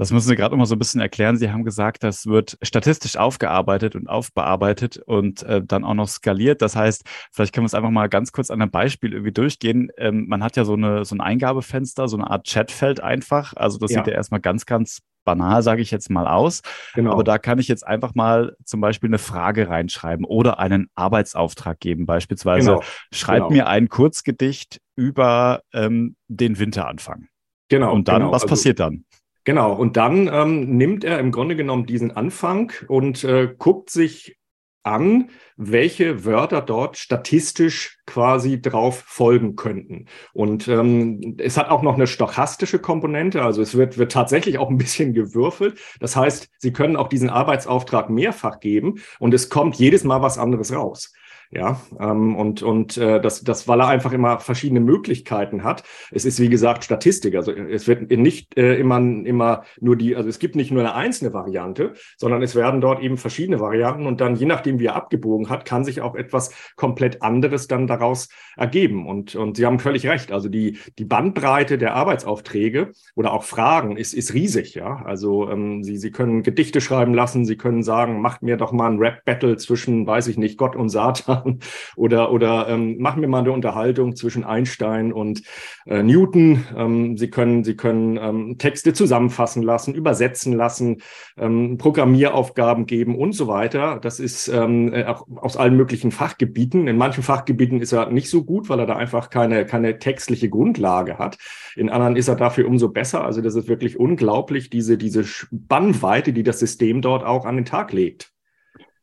Das 0.00 0.12
müssen 0.12 0.28
Sie 0.28 0.34
gerade 0.36 0.56
mal 0.56 0.64
so 0.64 0.76
ein 0.76 0.78
bisschen 0.78 1.02
erklären. 1.02 1.36
Sie 1.36 1.50
haben 1.52 1.62
gesagt, 1.62 2.02
das 2.02 2.24
wird 2.24 2.56
statistisch 2.62 3.18
aufgearbeitet 3.18 3.94
und 3.94 4.08
aufbearbeitet 4.08 4.96
und 4.96 5.42
äh, 5.42 5.60
dann 5.62 5.84
auch 5.84 5.92
noch 5.92 6.08
skaliert. 6.08 6.62
Das 6.62 6.74
heißt, 6.74 7.04
vielleicht 7.30 7.52
können 7.52 7.64
wir 7.64 7.66
es 7.66 7.74
einfach 7.74 7.90
mal 7.90 8.08
ganz 8.08 8.32
kurz 8.32 8.50
an 8.50 8.62
einem 8.62 8.70
Beispiel 8.70 9.12
irgendwie 9.12 9.32
durchgehen. 9.32 9.90
Ähm, 9.98 10.24
man 10.26 10.42
hat 10.42 10.56
ja 10.56 10.64
so, 10.64 10.72
eine, 10.72 11.04
so 11.04 11.14
ein 11.14 11.20
Eingabefenster, 11.20 12.08
so 12.08 12.16
eine 12.16 12.30
Art 12.30 12.46
Chatfeld 12.46 13.02
einfach. 13.02 13.52
Also 13.54 13.76
das 13.76 13.90
ja. 13.90 13.98
sieht 13.98 14.06
ja 14.06 14.14
erstmal 14.14 14.40
ganz, 14.40 14.64
ganz 14.64 15.00
banal, 15.24 15.62
sage 15.62 15.82
ich 15.82 15.90
jetzt 15.90 16.08
mal 16.08 16.26
aus. 16.26 16.62
Genau. 16.94 17.12
Aber 17.12 17.22
da 17.22 17.36
kann 17.36 17.58
ich 17.58 17.68
jetzt 17.68 17.86
einfach 17.86 18.14
mal 18.14 18.56
zum 18.64 18.80
Beispiel 18.80 19.10
eine 19.10 19.18
Frage 19.18 19.68
reinschreiben 19.68 20.24
oder 20.24 20.58
einen 20.58 20.88
Arbeitsauftrag 20.94 21.78
geben. 21.78 22.06
Beispielsweise 22.06 22.70
genau. 22.70 22.82
schreib 23.12 23.40
genau. 23.40 23.50
mir 23.50 23.66
ein 23.66 23.90
Kurzgedicht 23.90 24.80
über 24.96 25.60
ähm, 25.74 26.16
den 26.28 26.58
Winteranfang. 26.58 27.26
Genau. 27.68 27.92
Und 27.92 28.08
dann, 28.08 28.20
genau. 28.20 28.32
was 28.32 28.44
also, 28.44 28.52
passiert 28.52 28.80
dann? 28.80 29.04
Genau, 29.50 29.72
und 29.72 29.96
dann 29.96 30.28
ähm, 30.32 30.76
nimmt 30.76 31.02
er 31.02 31.18
im 31.18 31.32
Grunde 31.32 31.56
genommen 31.56 31.84
diesen 31.84 32.12
Anfang 32.12 32.70
und 32.86 33.24
äh, 33.24 33.52
guckt 33.58 33.90
sich 33.90 34.38
an, 34.84 35.30
welche 35.56 36.24
Wörter 36.24 36.60
dort 36.60 36.96
statistisch 36.96 37.98
quasi 38.06 38.62
drauf 38.62 39.02
folgen 39.04 39.56
könnten. 39.56 40.06
Und 40.32 40.68
ähm, 40.68 41.34
es 41.38 41.56
hat 41.56 41.68
auch 41.68 41.82
noch 41.82 41.94
eine 41.94 42.06
stochastische 42.06 42.78
Komponente, 42.78 43.42
also 43.42 43.60
es 43.60 43.76
wird, 43.76 43.98
wird 43.98 44.12
tatsächlich 44.12 44.58
auch 44.58 44.70
ein 44.70 44.78
bisschen 44.78 45.14
gewürfelt. 45.14 45.80
Das 45.98 46.14
heißt, 46.14 46.48
Sie 46.58 46.72
können 46.72 46.94
auch 46.94 47.08
diesen 47.08 47.28
Arbeitsauftrag 47.28 48.08
mehrfach 48.08 48.60
geben 48.60 49.00
und 49.18 49.34
es 49.34 49.50
kommt 49.50 49.74
jedes 49.74 50.04
Mal 50.04 50.22
was 50.22 50.38
anderes 50.38 50.72
raus. 50.72 51.12
Ja, 51.52 51.80
ähm, 51.98 52.36
und, 52.36 52.62
und 52.62 52.96
äh, 52.96 53.20
das, 53.20 53.42
das, 53.42 53.66
weil 53.66 53.80
er 53.80 53.88
einfach 53.88 54.12
immer 54.12 54.38
verschiedene 54.38 54.78
Möglichkeiten 54.78 55.64
hat. 55.64 55.82
Es 56.12 56.24
ist, 56.24 56.38
wie 56.38 56.48
gesagt, 56.48 56.84
Statistik. 56.84 57.34
Also 57.34 57.50
es 57.50 57.88
wird 57.88 58.08
nicht 58.08 58.56
äh, 58.56 58.76
immer, 58.76 58.98
immer 58.98 59.64
nur 59.80 59.96
die, 59.96 60.14
also 60.14 60.28
es 60.28 60.38
gibt 60.38 60.54
nicht 60.54 60.70
nur 60.70 60.82
eine 60.82 60.94
einzelne 60.94 61.34
Variante, 61.34 61.94
sondern 62.16 62.40
es 62.42 62.54
werden 62.54 62.80
dort 62.80 63.02
eben 63.02 63.16
verschiedene 63.16 63.58
Varianten 63.58 64.06
und 64.06 64.20
dann, 64.20 64.36
je 64.36 64.46
nachdem, 64.46 64.78
wie 64.78 64.86
er 64.86 64.94
abgebogen 64.94 65.48
hat, 65.48 65.64
kann 65.64 65.82
sich 65.82 66.02
auch 66.02 66.14
etwas 66.14 66.54
komplett 66.76 67.20
anderes 67.20 67.66
dann 67.66 67.88
daraus 67.88 68.28
ergeben. 68.56 69.08
Und, 69.08 69.34
und 69.34 69.56
Sie 69.56 69.66
haben 69.66 69.80
völlig 69.80 70.06
recht. 70.06 70.30
Also 70.30 70.48
die, 70.48 70.78
die 70.98 71.04
Bandbreite 71.04 71.78
der 71.78 71.94
Arbeitsaufträge 71.94 72.92
oder 73.16 73.32
auch 73.32 73.42
Fragen 73.42 73.96
ist, 73.96 74.14
ist 74.14 74.34
riesig, 74.34 74.76
ja. 74.76 75.02
Also 75.04 75.50
ähm, 75.50 75.82
Sie, 75.82 75.96
Sie 75.96 76.12
können 76.12 76.44
Gedichte 76.44 76.80
schreiben 76.80 77.12
lassen, 77.12 77.44
Sie 77.44 77.56
können 77.56 77.82
sagen, 77.82 78.20
macht 78.20 78.42
mir 78.42 78.56
doch 78.56 78.70
mal 78.70 78.88
ein 78.88 78.98
Rap-Battle 78.98 79.56
zwischen, 79.56 80.06
weiß 80.06 80.28
ich 80.28 80.38
nicht, 80.38 80.56
Gott 80.56 80.76
und 80.76 80.90
Satan 80.90 81.39
machen 81.40 81.60
oder, 81.96 82.32
oder 82.32 82.68
ähm, 82.68 82.98
machen 82.98 83.20
wir 83.20 83.28
mal 83.28 83.40
eine 83.40 83.52
Unterhaltung 83.52 84.16
zwischen 84.16 84.44
Einstein 84.44 85.12
und 85.12 85.42
äh, 85.86 86.02
Newton. 86.02 86.64
Ähm, 86.76 87.16
Sie 87.16 87.30
können, 87.30 87.64
Sie 87.64 87.76
können 87.76 88.16
ähm, 88.16 88.58
Texte 88.58 88.92
zusammenfassen 88.92 89.62
lassen, 89.62 89.94
übersetzen 89.94 90.52
lassen, 90.52 90.98
ähm, 91.38 91.78
Programmieraufgaben 91.78 92.86
geben 92.86 93.16
und 93.16 93.32
so 93.32 93.48
weiter. 93.48 93.98
Das 94.00 94.20
ist 94.20 94.48
ähm, 94.48 94.92
äh, 94.92 95.04
auch 95.04 95.26
aus 95.36 95.56
allen 95.56 95.76
möglichen 95.76 96.10
Fachgebieten. 96.10 96.86
In 96.86 96.96
manchen 96.96 97.22
Fachgebieten 97.22 97.80
ist 97.80 97.92
er 97.92 98.10
nicht 98.10 98.30
so 98.30 98.44
gut, 98.44 98.68
weil 98.68 98.78
er 98.78 98.86
da 98.86 98.96
einfach 98.96 99.30
keine, 99.30 99.64
keine 99.64 99.98
textliche 99.98 100.48
Grundlage 100.48 101.18
hat. 101.18 101.38
In 101.76 101.88
anderen 101.88 102.16
ist 102.16 102.28
er 102.28 102.36
dafür 102.36 102.66
umso 102.66 102.88
besser. 102.88 103.24
Also 103.24 103.40
das 103.40 103.54
ist 103.54 103.68
wirklich 103.68 103.98
unglaublich, 103.98 104.70
diese, 104.70 104.98
diese 104.98 105.24
Spannweite, 105.24 106.32
die 106.32 106.42
das 106.42 106.58
System 106.58 107.02
dort 107.02 107.24
auch 107.24 107.44
an 107.44 107.56
den 107.56 107.64
Tag 107.64 107.92
legt. 107.92 108.32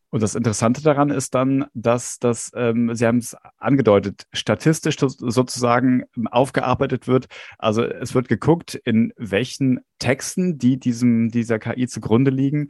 Und 0.09 0.23
das 0.23 0.35
Interessante 0.35 0.81
daran 0.81 1.09
ist 1.09 1.35
dann, 1.35 1.65
dass 1.73 2.17
das, 2.19 2.51
ähm, 2.55 2.95
Sie 2.95 3.05
haben 3.05 3.17
es 3.17 3.35
angedeutet, 3.57 4.25
statistisch 4.31 4.97
sozusagen 4.99 6.05
aufgearbeitet 6.31 7.07
wird. 7.07 7.27
Also 7.57 7.83
es 7.83 8.15
wird 8.15 8.29
geguckt, 8.29 8.75
in 8.75 9.13
welchen 9.17 9.81
Texten, 9.99 10.57
die 10.57 10.79
diesem, 10.79 11.29
dieser 11.29 11.59
KI 11.59 11.87
zugrunde 11.87 12.31
liegen, 12.31 12.69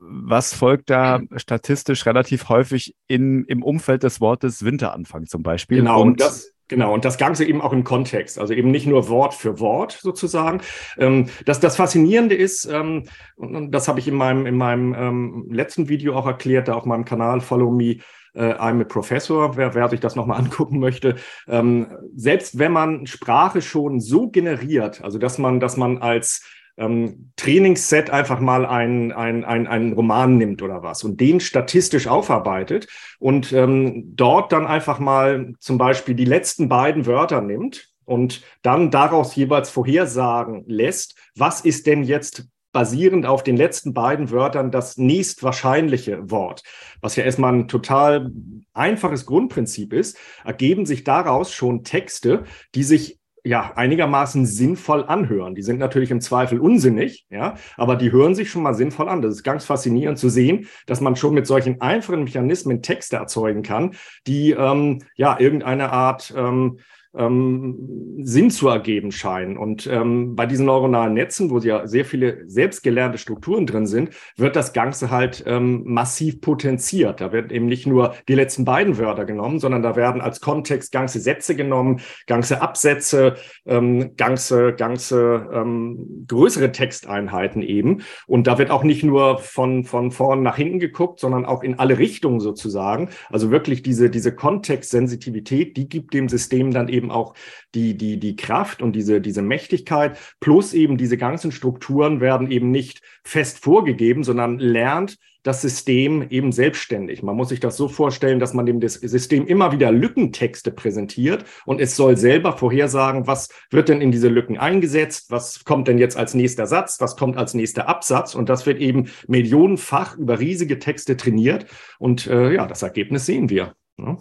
was 0.00 0.54
folgt 0.54 0.90
da 0.90 1.20
statistisch 1.36 2.06
relativ 2.06 2.48
häufig 2.48 2.94
in, 3.08 3.44
im 3.44 3.62
Umfeld 3.62 4.02
des 4.02 4.20
Wortes 4.20 4.64
Winteranfang 4.64 5.26
zum 5.26 5.42
Beispiel? 5.42 5.78
Genau, 5.78 6.02
und 6.02 6.20
das, 6.20 6.52
Genau, 6.68 6.92
und 6.92 7.04
das 7.04 7.16
Ganze 7.16 7.46
eben 7.46 7.62
auch 7.62 7.72
im 7.72 7.82
Kontext, 7.82 8.38
also 8.38 8.52
eben 8.52 8.70
nicht 8.70 8.86
nur 8.86 9.08
Wort 9.08 9.32
für 9.32 9.58
Wort 9.58 9.92
sozusagen. 9.92 10.60
Ähm, 10.98 11.28
das, 11.46 11.60
das 11.60 11.76
Faszinierende 11.76 12.34
ist, 12.34 12.66
ähm, 12.66 13.04
und 13.36 13.72
das 13.72 13.88
habe 13.88 14.00
ich 14.00 14.08
in 14.08 14.14
meinem, 14.14 14.44
in 14.44 14.56
meinem 14.56 14.94
ähm, 14.94 15.46
letzten 15.50 15.88
Video 15.88 16.14
auch 16.14 16.26
erklärt, 16.26 16.68
da 16.68 16.74
auf 16.74 16.84
meinem 16.84 17.06
Kanal 17.06 17.40
Follow 17.40 17.70
Me, 17.70 17.96
äh, 18.34 18.52
I'm 18.52 18.82
a 18.82 18.84
Professor, 18.84 19.56
wer, 19.56 19.74
wer 19.74 19.88
sich 19.88 20.00
das 20.00 20.14
nochmal 20.14 20.38
angucken 20.42 20.78
möchte. 20.78 21.16
Ähm, 21.48 21.88
selbst 22.14 22.58
wenn 22.58 22.72
man 22.72 23.06
Sprache 23.06 23.62
schon 23.62 24.00
so 24.00 24.28
generiert, 24.28 25.02
also 25.02 25.18
dass 25.18 25.38
man, 25.38 25.60
dass 25.60 25.78
man 25.78 25.98
als 25.98 26.42
ähm, 26.78 27.32
Trainingsset 27.36 28.10
einfach 28.10 28.40
mal 28.40 28.64
einen 28.64 29.12
ein, 29.12 29.44
ein 29.44 29.92
Roman 29.92 30.38
nimmt 30.38 30.62
oder 30.62 30.82
was 30.82 31.04
und 31.04 31.20
den 31.20 31.40
statistisch 31.40 32.06
aufarbeitet 32.06 32.86
und 33.18 33.52
ähm, 33.52 34.12
dort 34.16 34.52
dann 34.52 34.66
einfach 34.66 34.98
mal 34.98 35.52
zum 35.58 35.76
Beispiel 35.76 36.14
die 36.14 36.24
letzten 36.24 36.68
beiden 36.68 37.06
Wörter 37.06 37.40
nimmt 37.40 37.90
und 38.04 38.42
dann 38.62 38.90
daraus 38.90 39.34
jeweils 39.34 39.68
vorhersagen 39.70 40.64
lässt, 40.66 41.16
was 41.34 41.60
ist 41.60 41.86
denn 41.86 42.04
jetzt 42.04 42.48
basierend 42.72 43.26
auf 43.26 43.42
den 43.42 43.56
letzten 43.56 43.92
beiden 43.94 44.30
Wörtern 44.30 44.70
das 44.70 44.98
nächstwahrscheinliche 44.98 46.30
Wort, 46.30 46.62
was 47.00 47.16
ja 47.16 47.24
erstmal 47.24 47.52
ein 47.54 47.68
total 47.68 48.30
einfaches 48.72 49.26
Grundprinzip 49.26 49.92
ist, 49.92 50.16
ergeben 50.44 50.86
sich 50.86 51.02
daraus 51.02 51.52
schon 51.52 51.82
Texte, 51.82 52.44
die 52.74 52.84
sich 52.84 53.17
ja, 53.48 53.72
einigermaßen 53.76 54.44
sinnvoll 54.44 55.04
anhören. 55.06 55.54
Die 55.54 55.62
sind 55.62 55.78
natürlich 55.78 56.10
im 56.10 56.20
Zweifel 56.20 56.60
unsinnig, 56.60 57.24
ja, 57.30 57.54
aber 57.78 57.96
die 57.96 58.12
hören 58.12 58.34
sich 58.34 58.50
schon 58.50 58.62
mal 58.62 58.74
sinnvoll 58.74 59.08
an. 59.08 59.22
Das 59.22 59.32
ist 59.32 59.42
ganz 59.42 59.64
faszinierend 59.64 60.18
zu 60.18 60.28
sehen, 60.28 60.68
dass 60.84 61.00
man 61.00 61.16
schon 61.16 61.32
mit 61.32 61.46
solchen 61.46 61.80
einfachen 61.80 62.24
Mechanismen 62.24 62.82
Texte 62.82 63.16
erzeugen 63.16 63.62
kann, 63.62 63.94
die 64.26 64.50
ähm, 64.50 64.98
ja 65.14 65.40
irgendeine 65.40 65.90
Art 65.90 66.34
ähm, 66.36 66.80
ähm, 67.16 68.18
Sinn 68.22 68.50
zu 68.50 68.68
ergeben 68.68 69.12
scheinen. 69.12 69.56
Und 69.56 69.86
ähm, 69.86 70.36
bei 70.36 70.46
diesen 70.46 70.66
neuronalen 70.66 71.14
Netzen, 71.14 71.50
wo 71.50 71.58
ja 71.58 71.86
sehr 71.86 72.04
viele 72.04 72.42
selbstgelernte 72.46 73.18
Strukturen 73.18 73.66
drin 73.66 73.86
sind, 73.86 74.10
wird 74.36 74.56
das 74.56 74.72
Ganze 74.72 75.10
halt 75.10 75.44
ähm, 75.46 75.82
massiv 75.84 76.40
potenziert. 76.40 77.20
Da 77.20 77.32
werden 77.32 77.50
eben 77.50 77.66
nicht 77.66 77.86
nur 77.86 78.14
die 78.28 78.34
letzten 78.34 78.64
beiden 78.64 78.98
Wörter 78.98 79.24
genommen, 79.24 79.58
sondern 79.58 79.82
da 79.82 79.96
werden 79.96 80.20
als 80.20 80.40
Kontext 80.40 80.92
ganze 80.92 81.20
Sätze 81.20 81.54
genommen, 81.56 82.00
ganze 82.26 82.60
Absätze, 82.60 83.36
ähm, 83.66 84.16
ganze, 84.16 84.74
ganze 84.74 85.48
ähm, 85.52 86.24
größere 86.28 86.72
Texteinheiten 86.72 87.62
eben. 87.62 88.02
Und 88.26 88.46
da 88.46 88.58
wird 88.58 88.70
auch 88.70 88.84
nicht 88.84 89.04
nur 89.04 89.38
von, 89.38 89.84
von 89.84 90.10
vorn 90.10 90.42
nach 90.42 90.56
hinten 90.56 90.78
geguckt, 90.78 91.20
sondern 91.20 91.44
auch 91.44 91.62
in 91.62 91.78
alle 91.78 91.98
Richtungen 91.98 92.40
sozusagen. 92.40 93.08
Also 93.30 93.50
wirklich 93.50 93.82
diese, 93.82 94.10
diese 94.10 94.34
Kontextsensitivität, 94.34 95.76
die 95.76 95.88
gibt 95.88 96.14
dem 96.14 96.28
System 96.28 96.72
dann 96.72 96.88
eben 96.88 96.97
eben 96.98 97.10
auch 97.10 97.34
die, 97.74 97.96
die, 97.96 98.18
die 98.18 98.36
Kraft 98.36 98.82
und 98.82 98.92
diese, 98.92 99.20
diese 99.20 99.42
Mächtigkeit 99.42 100.18
plus 100.40 100.74
eben 100.74 100.98
diese 100.98 101.16
ganzen 101.16 101.52
Strukturen 101.52 102.20
werden 102.20 102.50
eben 102.50 102.70
nicht 102.70 103.00
fest 103.24 103.62
vorgegeben, 103.64 104.24
sondern 104.24 104.58
lernt 104.58 105.16
das 105.44 105.62
System 105.62 106.26
eben 106.28 106.52
selbstständig. 106.52 107.22
Man 107.22 107.36
muss 107.36 107.48
sich 107.48 107.60
das 107.60 107.76
so 107.76 107.88
vorstellen, 107.88 108.40
dass 108.40 108.54
man 108.54 108.66
dem 108.66 108.86
System 108.86 109.46
immer 109.46 109.72
wieder 109.72 109.92
Lückentexte 109.92 110.70
präsentiert 110.72 111.44
und 111.64 111.80
es 111.80 111.96
soll 111.96 112.16
selber 112.16 112.56
vorhersagen, 112.56 113.26
was 113.26 113.48
wird 113.70 113.88
denn 113.88 114.00
in 114.00 114.10
diese 114.10 114.28
Lücken 114.28 114.58
eingesetzt, 114.58 115.30
was 115.30 115.64
kommt 115.64 115.88
denn 115.88 115.98
jetzt 115.98 116.16
als 116.16 116.34
nächster 116.34 116.66
Satz, 116.66 117.00
was 117.00 117.16
kommt 117.16 117.36
als 117.36 117.54
nächster 117.54 117.88
Absatz 117.88 118.34
und 118.34 118.48
das 118.48 118.66
wird 118.66 118.80
eben 118.80 119.08
millionenfach 119.26 120.18
über 120.18 120.38
riesige 120.40 120.78
Texte 120.78 121.16
trainiert 121.16 121.66
und 121.98 122.26
äh, 122.26 122.52
ja, 122.54 122.66
das 122.66 122.82
Ergebnis 122.82 123.24
sehen 123.24 123.48
wir. 123.48 123.74
Ne? 123.96 124.18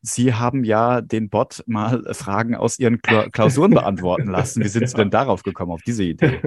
Sie 0.00 0.34
haben 0.34 0.64
ja 0.64 1.00
den 1.00 1.28
Bot 1.28 1.62
mal 1.66 2.02
Fragen 2.12 2.54
aus 2.54 2.78
Ihren 2.78 3.00
Klausuren 3.32 3.72
beantworten 3.72 4.28
lassen. 4.28 4.62
Wie 4.62 4.68
sind 4.68 4.88
Sie 4.88 4.96
denn 4.96 5.10
darauf 5.10 5.42
gekommen, 5.42 5.72
auf 5.72 5.82
diese 5.82 6.04
Idee? 6.04 6.40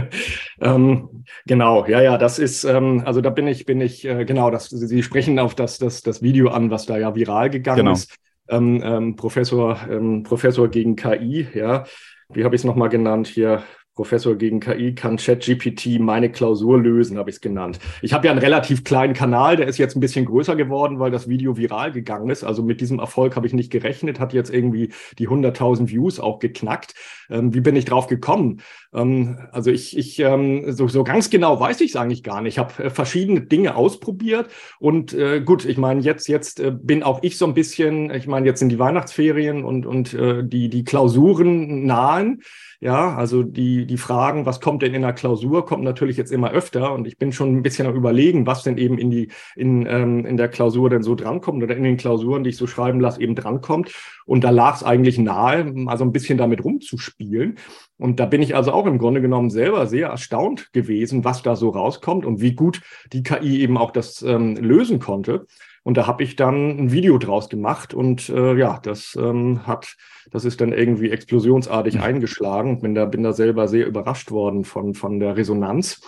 ähm, 0.60 1.24
genau, 1.46 1.86
ja, 1.86 2.00
ja, 2.00 2.18
das 2.18 2.38
ist, 2.38 2.64
ähm, 2.64 3.02
also 3.04 3.20
da 3.20 3.30
bin 3.30 3.46
ich, 3.46 3.66
bin 3.66 3.80
ich, 3.80 4.04
äh, 4.04 4.24
genau, 4.24 4.50
das, 4.50 4.68
Sie 4.68 5.02
sprechen 5.02 5.38
auf 5.38 5.54
das, 5.54 5.78
das, 5.78 6.02
das 6.02 6.22
Video 6.22 6.48
an, 6.48 6.70
was 6.70 6.86
da 6.86 6.98
ja 6.98 7.14
viral 7.14 7.50
gegangen 7.50 7.78
genau. 7.78 7.92
ist. 7.92 8.14
Ähm, 8.48 8.82
ähm 8.84 9.16
Professor, 9.16 9.78
ähm, 9.90 10.22
Professor 10.22 10.68
gegen 10.68 10.96
KI, 10.96 11.48
ja. 11.54 11.84
Wie 12.30 12.44
habe 12.44 12.54
ich 12.54 12.60
es 12.60 12.64
nochmal 12.64 12.90
genannt 12.90 13.26
hier? 13.26 13.62
Professor 13.98 14.36
gegen 14.36 14.60
KI 14.60 14.94
kann 14.94 15.16
ChatGPT 15.16 15.98
meine 15.98 16.30
Klausur 16.30 16.80
lösen, 16.80 17.18
habe 17.18 17.30
ich 17.30 17.36
es 17.36 17.40
genannt. 17.40 17.80
Ich 18.00 18.12
habe 18.12 18.28
ja 18.28 18.30
einen 18.30 18.40
relativ 18.40 18.84
kleinen 18.84 19.12
Kanal, 19.12 19.56
der 19.56 19.66
ist 19.66 19.76
jetzt 19.76 19.96
ein 19.96 20.00
bisschen 20.00 20.24
größer 20.24 20.54
geworden, 20.54 21.00
weil 21.00 21.10
das 21.10 21.28
Video 21.28 21.56
viral 21.56 21.90
gegangen 21.90 22.30
ist. 22.30 22.44
Also 22.44 22.62
mit 22.62 22.80
diesem 22.80 23.00
Erfolg 23.00 23.34
habe 23.34 23.48
ich 23.48 23.54
nicht 23.54 23.72
gerechnet, 23.72 24.20
hat 24.20 24.32
jetzt 24.32 24.54
irgendwie 24.54 24.92
die 25.18 25.28
100.000 25.28 25.88
Views 25.88 26.20
auch 26.20 26.38
geknackt. 26.38 26.94
Ähm, 27.28 27.52
wie 27.54 27.60
bin 27.60 27.74
ich 27.74 27.86
drauf 27.86 28.06
gekommen? 28.06 28.60
Ähm, 28.94 29.36
also 29.50 29.72
ich, 29.72 29.98
ich 29.98 30.20
ähm, 30.20 30.70
so, 30.70 30.86
so 30.86 31.02
ganz 31.02 31.28
genau 31.28 31.58
weiß 31.58 31.80
ich 31.80 31.90
es 31.90 31.96
eigentlich 31.96 32.22
gar 32.22 32.40
nicht. 32.40 32.54
Ich 32.54 32.58
habe 32.60 32.84
äh, 32.84 32.90
verschiedene 32.90 33.40
Dinge 33.40 33.74
ausprobiert 33.74 34.48
und 34.78 35.12
äh, 35.12 35.40
gut, 35.40 35.64
ich 35.64 35.76
meine, 35.76 36.02
jetzt, 36.02 36.28
jetzt 36.28 36.60
äh, 36.60 36.70
bin 36.70 37.02
auch 37.02 37.24
ich 37.24 37.36
so 37.36 37.46
ein 37.46 37.54
bisschen, 37.54 38.14
ich 38.14 38.28
meine, 38.28 38.46
jetzt 38.46 38.60
sind 38.60 38.68
die 38.68 38.78
Weihnachtsferien 38.78 39.64
und, 39.64 39.86
und 39.86 40.14
äh, 40.14 40.44
die, 40.44 40.68
die 40.68 40.84
Klausuren 40.84 41.84
nahen. 41.84 42.42
Ja, 42.80 43.16
also 43.16 43.42
die, 43.42 43.86
die 43.86 43.96
Fragen, 43.96 44.46
was 44.46 44.60
kommt 44.60 44.82
denn 44.82 44.94
in 44.94 45.02
der 45.02 45.12
Klausur, 45.12 45.66
kommt 45.66 45.82
natürlich 45.82 46.16
jetzt 46.16 46.30
immer 46.30 46.52
öfter 46.52 46.92
und 46.92 47.08
ich 47.08 47.18
bin 47.18 47.32
schon 47.32 47.56
ein 47.56 47.62
bisschen 47.62 47.88
am 47.88 47.96
überlegen, 47.96 48.46
was 48.46 48.62
denn 48.62 48.78
eben 48.78 48.98
in 48.98 49.10
die, 49.10 49.32
in, 49.56 49.84
ähm, 49.86 50.24
in 50.24 50.36
der 50.36 50.48
Klausur 50.48 50.88
denn 50.88 51.02
so 51.02 51.16
drankommt 51.16 51.60
oder 51.60 51.76
in 51.76 51.82
den 51.82 51.96
Klausuren, 51.96 52.44
die 52.44 52.50
ich 52.50 52.56
so 52.56 52.68
schreiben 52.68 53.00
lasse, 53.00 53.20
eben 53.20 53.34
drankommt. 53.34 53.92
Und 54.26 54.44
da 54.44 54.50
lag 54.50 54.76
es 54.76 54.84
eigentlich 54.84 55.18
nahe, 55.18 55.64
mal 55.64 55.98
so 55.98 56.04
ein 56.04 56.12
bisschen 56.12 56.38
damit 56.38 56.62
rumzuspielen. 56.64 57.56
Und 57.96 58.20
da 58.20 58.26
bin 58.26 58.42
ich 58.42 58.54
also 58.54 58.70
auch 58.70 58.86
im 58.86 58.98
Grunde 58.98 59.20
genommen 59.20 59.50
selber 59.50 59.88
sehr 59.88 60.10
erstaunt 60.10 60.72
gewesen, 60.72 61.24
was 61.24 61.42
da 61.42 61.56
so 61.56 61.70
rauskommt 61.70 62.24
und 62.24 62.40
wie 62.40 62.54
gut 62.54 62.82
die 63.12 63.24
KI 63.24 63.60
eben 63.60 63.76
auch 63.76 63.90
das 63.90 64.22
ähm, 64.22 64.54
lösen 64.54 65.00
konnte. 65.00 65.46
Und 65.88 65.96
da 65.96 66.06
habe 66.06 66.22
ich 66.22 66.36
dann 66.36 66.78
ein 66.78 66.92
Video 66.92 67.16
draus 67.16 67.48
gemacht 67.48 67.94
und 67.94 68.28
äh, 68.28 68.54
ja, 68.58 68.78
das 68.82 69.16
ähm, 69.18 69.66
hat, 69.66 69.96
das 70.30 70.44
ist 70.44 70.60
dann 70.60 70.74
irgendwie 70.74 71.10
explosionsartig 71.10 71.94
mhm. 71.94 72.02
eingeschlagen. 72.02 72.82
Bin 72.82 72.94
da, 72.94 73.06
bin 73.06 73.22
da 73.22 73.32
selber 73.32 73.68
sehr 73.68 73.86
überrascht 73.86 74.30
worden 74.30 74.66
von, 74.66 74.92
von 74.92 75.18
der 75.18 75.38
Resonanz. 75.38 76.02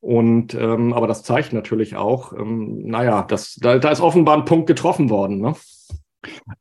Und 0.00 0.54
ähm, 0.54 0.94
aber 0.94 1.06
das 1.06 1.22
zeigt 1.22 1.52
natürlich 1.52 1.96
auch, 1.96 2.32
ähm, 2.32 2.78
naja, 2.86 3.26
das, 3.28 3.56
da, 3.56 3.76
da 3.78 3.90
ist 3.90 4.00
offenbar 4.00 4.38
ein 4.38 4.46
Punkt 4.46 4.68
getroffen 4.68 5.10
worden. 5.10 5.42
Ne? 5.42 5.54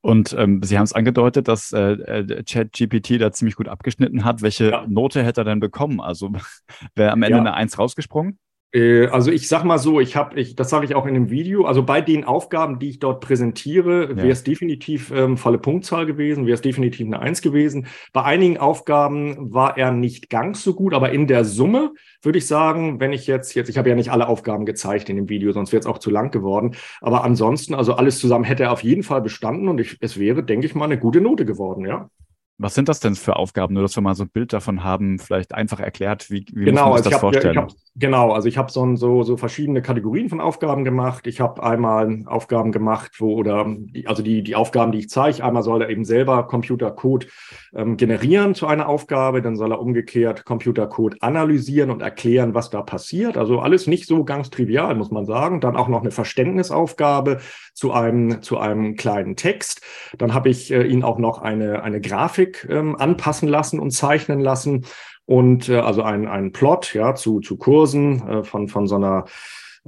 Und 0.02 0.36
ähm, 0.38 0.62
Sie 0.62 0.78
haben 0.78 0.84
es 0.84 0.92
angedeutet, 0.92 1.48
dass 1.48 1.72
äh, 1.72 1.94
äh 1.94 2.44
ChatGPT 2.44 3.22
da 3.22 3.32
ziemlich 3.32 3.56
gut 3.56 3.70
abgeschnitten 3.70 4.26
hat. 4.26 4.42
Welche 4.42 4.72
ja. 4.72 4.86
Note 4.86 5.24
hätte 5.24 5.42
er 5.42 5.46
denn 5.46 5.62
bekommen? 5.62 6.02
Also 6.02 6.30
wäre 6.96 7.14
am 7.14 7.24
Ende 7.24 7.38
ja. 7.38 7.42
eine 7.42 7.54
Eins 7.54 7.80
rausgesprungen? 7.80 8.38
Äh, 8.74 9.08
also 9.08 9.32
ich 9.32 9.48
sag 9.48 9.64
mal 9.64 9.78
so, 9.78 10.00
ich 10.00 10.16
habe, 10.16 10.40
ich, 10.40 10.56
das 10.56 10.70
sage 10.70 10.86
ich 10.86 10.96
auch 10.96 11.06
in 11.06 11.14
dem 11.14 11.30
Video, 11.30 11.66
also 11.66 11.84
bei 11.84 12.02
den 12.02 12.24
Aufgaben, 12.24 12.80
die 12.80 12.90
ich 12.90 13.00
dort 13.00 13.22
präsentiere, 13.22 14.10
ja. 14.10 14.16
wäre 14.18 14.30
es 14.30 14.44
definitiv 14.44 15.12
ähm, 15.12 15.38
volle 15.38 15.58
Punktzahl 15.58 16.06
gewesen, 16.06 16.46
wäre 16.46 16.56
es 16.56 16.62
definitiv 16.62 17.06
eine 17.06 17.20
Eins 17.20 17.42
gewesen. 17.42 17.88
Bei 18.12 18.24
einigen 18.24 18.58
Aufgaben 18.58 19.54
war 19.54 19.78
er 19.78 19.92
nicht 19.92 20.30
ganz 20.30 20.64
so 20.64 20.74
gut, 20.74 20.94
aber 20.94 21.12
in 21.12 21.28
der 21.28 21.46
Summe 21.46 21.94
würde 22.22 22.38
ich 22.38 22.48
sagen, 22.48 23.00
wenn 23.00 23.14
ich 23.14 23.28
jetzt, 23.28 23.56
jetzt, 23.56 23.70
ich 23.70 23.78
habe 23.78 23.90
ja 23.90 23.96
nicht 23.96 24.12
alle 24.12 24.28
Aufgaben 24.28 24.66
gezeigt 24.66 25.10
in 25.10 25.16
dem 25.16 25.30
Video, 25.30 25.52
sonst 25.52 25.72
wäre 25.72 25.80
es 25.80 25.86
auch 25.86 26.00
zu 26.00 26.10
lang 26.10 26.32
geworden. 26.32 26.76
Aber 27.02 27.24
ansonsten, 27.24 27.76
also 27.76 27.94
alles 27.94 28.20
zusammen 28.20 28.44
hätte 28.44 28.64
er 28.64 28.72
auf 28.72 28.84
jeden 28.84 29.04
Fall 29.04 29.22
bestanden 29.22 29.70
und 29.70 29.80
ich, 29.80 29.98
es 30.02 30.20
wäre, 30.20 30.44
denke 30.44 30.66
ich 30.66 30.76
mal, 30.76 30.86
eine 30.86 31.00
gute 31.00 31.22
Note 31.22 31.46
geworden, 31.46 31.86
ja. 31.86 32.10
Was 32.58 32.74
sind 32.74 32.88
das 32.88 33.02
denn 33.02 33.16
für 33.16 33.36
Aufgaben? 33.36 33.74
Nur, 33.74 33.84
dass 33.84 33.98
wir 33.98 34.02
mal 34.02 34.16
so 34.16 34.24
ein 34.24 34.30
Bild 34.30 34.54
davon 34.54 34.82
haben, 34.82 35.20
vielleicht 35.20 35.54
einfach 35.54 35.82
erklärt, 35.82 36.32
wie, 36.32 36.46
wie 36.54 36.66
genau, 36.66 36.88
muss 36.88 36.94
man 36.94 37.04
sich 37.04 37.06
also 37.06 37.10
das 37.10 37.20
vorstellen? 37.20 37.56
Ja, 37.56 37.62
hab, 37.64 37.72
genau, 37.96 38.32
also 38.32 38.48
ich 38.48 38.58
habe 38.58 38.72
so, 38.72 38.96
so, 38.96 39.24
so 39.24 39.36
verschiedene 39.36 39.82
Kategorien 39.82 40.30
von 40.30 40.40
Aufgaben 40.40 40.86
gemacht. 40.86 41.28
Ich 41.28 41.42
habe 41.42 41.62
einmal 41.62 42.24
Aufgaben 42.28 42.72
gemacht, 42.72 43.12
wo, 43.20 43.36
oder 43.36 43.66
die, 43.68 44.08
also 44.08 44.24
die, 44.24 44.42
die 44.42 44.56
Aufgaben, 44.56 44.94
die 44.94 45.00
ich 45.00 45.10
zeige, 45.10 45.44
einmal 45.44 45.64
soll 45.64 45.82
er 45.82 45.90
eben 45.90 46.06
selber 46.06 46.48
Computercode 46.48 47.28
ähm, 47.76 47.98
generieren 47.98 48.56
zu 48.56 48.68
einer 48.68 48.88
Aufgabe, 48.88 49.42
dann 49.42 49.58
soll 49.58 49.74
er 49.74 49.82
umgekehrt 49.82 50.46
Computercode 50.46 51.22
analysieren 51.22 51.92
und 51.92 52.02
erklären, 52.02 52.54
was 52.54 52.70
da 52.70 52.82
passiert. 52.82 53.36
Also 53.36 53.60
alles 53.60 53.86
nicht 53.86 54.08
so 54.08 54.24
ganz 54.24 54.50
trivial, 54.50 54.96
muss 54.96 55.12
man 55.12 55.26
sagen. 55.26 55.60
Dann 55.60 55.76
auch 55.76 55.90
noch 55.90 56.02
eine 56.02 56.12
Verständnisaufgabe 56.12 57.40
zu 57.74 57.92
einem, 57.92 58.42
zu 58.42 58.58
einem 58.60 58.96
kleinen 58.96 59.36
Text. 59.36 59.82
Dann 60.18 60.34
habe 60.34 60.48
ich 60.48 60.72
äh, 60.72 60.84
ihn 60.84 61.04
auch 61.04 61.18
noch 61.18 61.40
eine, 61.42 61.84
eine 61.84 62.00
Grafik 62.00 62.45
ähm, 62.70 62.96
anpassen 62.96 63.48
lassen 63.50 63.80
und 63.80 63.92
zeichnen 63.92 64.40
lassen. 64.40 64.86
Und 65.26 65.70
äh, 65.70 65.80
also 65.80 66.04
ein, 66.04 66.28
ein 66.28 66.52
Plot 66.52 66.94
ja, 66.94 67.16
zu, 67.16 67.40
zu 67.40 67.58
Kursen 67.58 68.28
äh, 68.28 68.44
von, 68.44 68.68
von 68.68 68.88
so 68.88 68.96
einer 68.96 69.26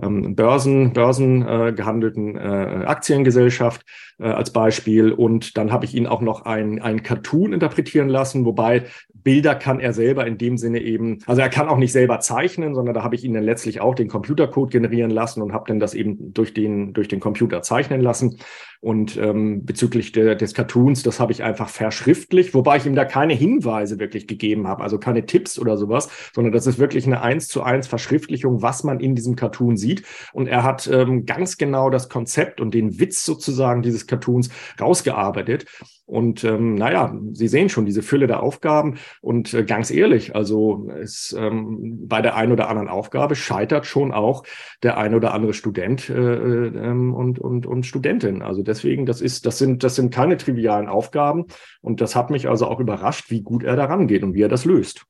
ähm, 0.01 0.35
Börsen, 0.35 0.93
Börsen 0.93 1.47
äh, 1.47 1.73
gehandelten 1.73 2.35
äh, 2.35 2.85
Aktiengesellschaft 2.85 3.83
äh, 4.19 4.27
als 4.27 4.51
Beispiel. 4.51 5.11
Und 5.11 5.57
dann 5.57 5.71
habe 5.71 5.85
ich 5.85 5.95
ihn 5.95 6.07
auch 6.07 6.21
noch 6.21 6.45
ein, 6.45 6.81
ein 6.81 7.03
Cartoon 7.03 7.53
interpretieren 7.53 8.09
lassen, 8.09 8.45
wobei 8.45 8.85
Bilder 9.13 9.55
kann 9.55 9.79
er 9.79 9.93
selber 9.93 10.25
in 10.25 10.37
dem 10.37 10.57
Sinne 10.57 10.79
eben, 10.81 11.19
also 11.25 11.41
er 11.41 11.49
kann 11.49 11.67
auch 11.67 11.77
nicht 11.77 11.91
selber 11.91 12.19
zeichnen, 12.19 12.75
sondern 12.75 12.95
da 12.95 13.03
habe 13.03 13.15
ich 13.15 13.23
ihn 13.23 13.33
dann 13.33 13.43
letztlich 13.43 13.81
auch 13.81 13.95
den 13.95 14.07
Computercode 14.07 14.71
generieren 14.71 15.11
lassen 15.11 15.41
und 15.41 15.51
habe 15.51 15.65
dann 15.67 15.79
das 15.79 15.93
eben 15.93 16.33
durch 16.33 16.53
den, 16.53 16.93
durch 16.93 17.07
den 17.07 17.19
Computer 17.19 17.61
zeichnen 17.61 18.01
lassen. 18.01 18.37
Und 18.81 19.17
ähm, 19.17 19.65
bezüglich 19.65 20.11
de, 20.11 20.35
des 20.35 20.53
Cartoons, 20.53 21.03
das 21.03 21.19
habe 21.19 21.31
ich 21.31 21.43
einfach 21.43 21.69
verschriftlich, 21.69 22.53
wobei 22.53 22.77
ich 22.77 22.85
ihm 22.85 22.95
da 22.95 23.05
keine 23.05 23.33
Hinweise 23.33 23.99
wirklich 23.99 24.27
gegeben 24.27 24.67
habe, 24.67 24.83
also 24.83 24.99
keine 24.99 25.25
Tipps 25.25 25.57
oder 25.57 25.77
sowas, 25.77 26.09
sondern 26.33 26.53
das 26.53 26.67
ist 26.67 26.79
wirklich 26.79 27.05
eine 27.05 27.21
eins 27.21 27.47
zu 27.47 27.63
eins 27.63 27.87
Verschriftlichung, 27.87 28.61
was 28.61 28.83
man 28.83 28.99
in 28.99 29.15
diesem 29.15 29.35
Cartoon 29.35 29.77
sieht. 29.77 30.03
Und 30.33 30.47
er 30.47 30.63
hat 30.63 30.87
ähm, 30.87 31.25
ganz 31.25 31.57
genau 31.57 31.89
das 31.89 32.09
Konzept 32.09 32.61
und 32.61 32.73
den 32.73 32.99
Witz 32.99 33.25
sozusagen 33.25 33.81
dieses 33.81 34.07
Cartoons 34.07 34.49
rausgearbeitet. 34.79 35.65
Und 36.07 36.45
ähm, 36.45 36.75
naja, 36.75 37.13
Sie 37.33 37.49
sehen 37.49 37.67
schon 37.67 37.85
diese 37.85 38.01
Fülle 38.01 38.27
der 38.27 38.41
Aufgaben. 38.41 38.95
Und 39.21 39.53
äh, 39.53 39.65
ganz 39.65 39.91
ehrlich, 39.91 40.35
also 40.35 40.89
es, 41.01 41.35
ähm, 41.37 42.07
bei 42.07 42.21
der 42.21 42.37
einen 42.37 42.53
oder 42.53 42.69
anderen 42.69 42.87
Aufgabe 42.87 43.35
scheitert 43.35 43.85
schon 43.85 44.13
auch 44.13 44.43
der 44.83 44.97
ein 44.97 45.13
oder 45.13 45.33
andere 45.33 45.53
Student 45.53 46.09
äh, 46.09 46.13
äh, 46.13 46.67
ähm, 46.67 47.13
und, 47.13 47.39
und, 47.39 47.65
und 47.65 47.85
Studentin. 47.85 48.41
Also 48.41 48.63
deswegen, 48.67 49.05
das 49.05 49.21
ist, 49.21 49.45
das 49.45 49.57
sind, 49.57 49.83
das 49.83 49.95
sind 49.95 50.13
keine 50.13 50.37
trivialen 50.37 50.87
Aufgaben. 50.87 51.45
Und 51.81 52.01
das 52.01 52.15
hat 52.15 52.29
mich 52.29 52.49
also 52.49 52.67
auch 52.67 52.79
überrascht, 52.79 53.29
wie 53.29 53.41
gut 53.41 53.63
er 53.63 53.75
daran 53.75 54.07
geht 54.07 54.23
und 54.23 54.33
wie 54.33 54.41
er 54.41 54.49
das 54.49 54.65
löst. 54.65 55.05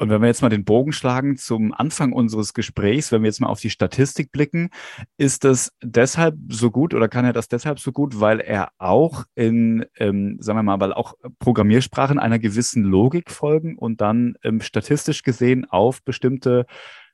Und 0.00 0.10
wenn 0.10 0.20
wir 0.20 0.28
jetzt 0.28 0.42
mal 0.42 0.48
den 0.48 0.64
Bogen 0.64 0.92
schlagen 0.92 1.36
zum 1.36 1.74
Anfang 1.74 2.12
unseres 2.12 2.54
Gesprächs, 2.54 3.10
wenn 3.10 3.22
wir 3.22 3.26
jetzt 3.26 3.40
mal 3.40 3.48
auf 3.48 3.60
die 3.60 3.68
Statistik 3.68 4.30
blicken, 4.30 4.70
ist 5.16 5.42
das 5.42 5.72
deshalb 5.82 6.36
so 6.48 6.70
gut 6.70 6.94
oder 6.94 7.08
kann 7.08 7.24
er 7.24 7.32
das 7.32 7.48
deshalb 7.48 7.80
so 7.80 7.90
gut, 7.90 8.20
weil 8.20 8.38
er 8.38 8.68
auch 8.78 9.24
in, 9.34 9.84
ähm, 9.96 10.38
sagen 10.40 10.56
wir 10.56 10.62
mal, 10.62 10.80
weil 10.80 10.92
auch 10.92 11.14
Programmiersprachen 11.40 12.20
einer 12.20 12.38
gewissen 12.38 12.84
Logik 12.84 13.28
folgen 13.28 13.76
und 13.76 14.00
dann 14.00 14.36
ähm, 14.44 14.60
statistisch 14.60 15.24
gesehen 15.24 15.68
auf 15.68 16.00
bestimmte 16.04 16.66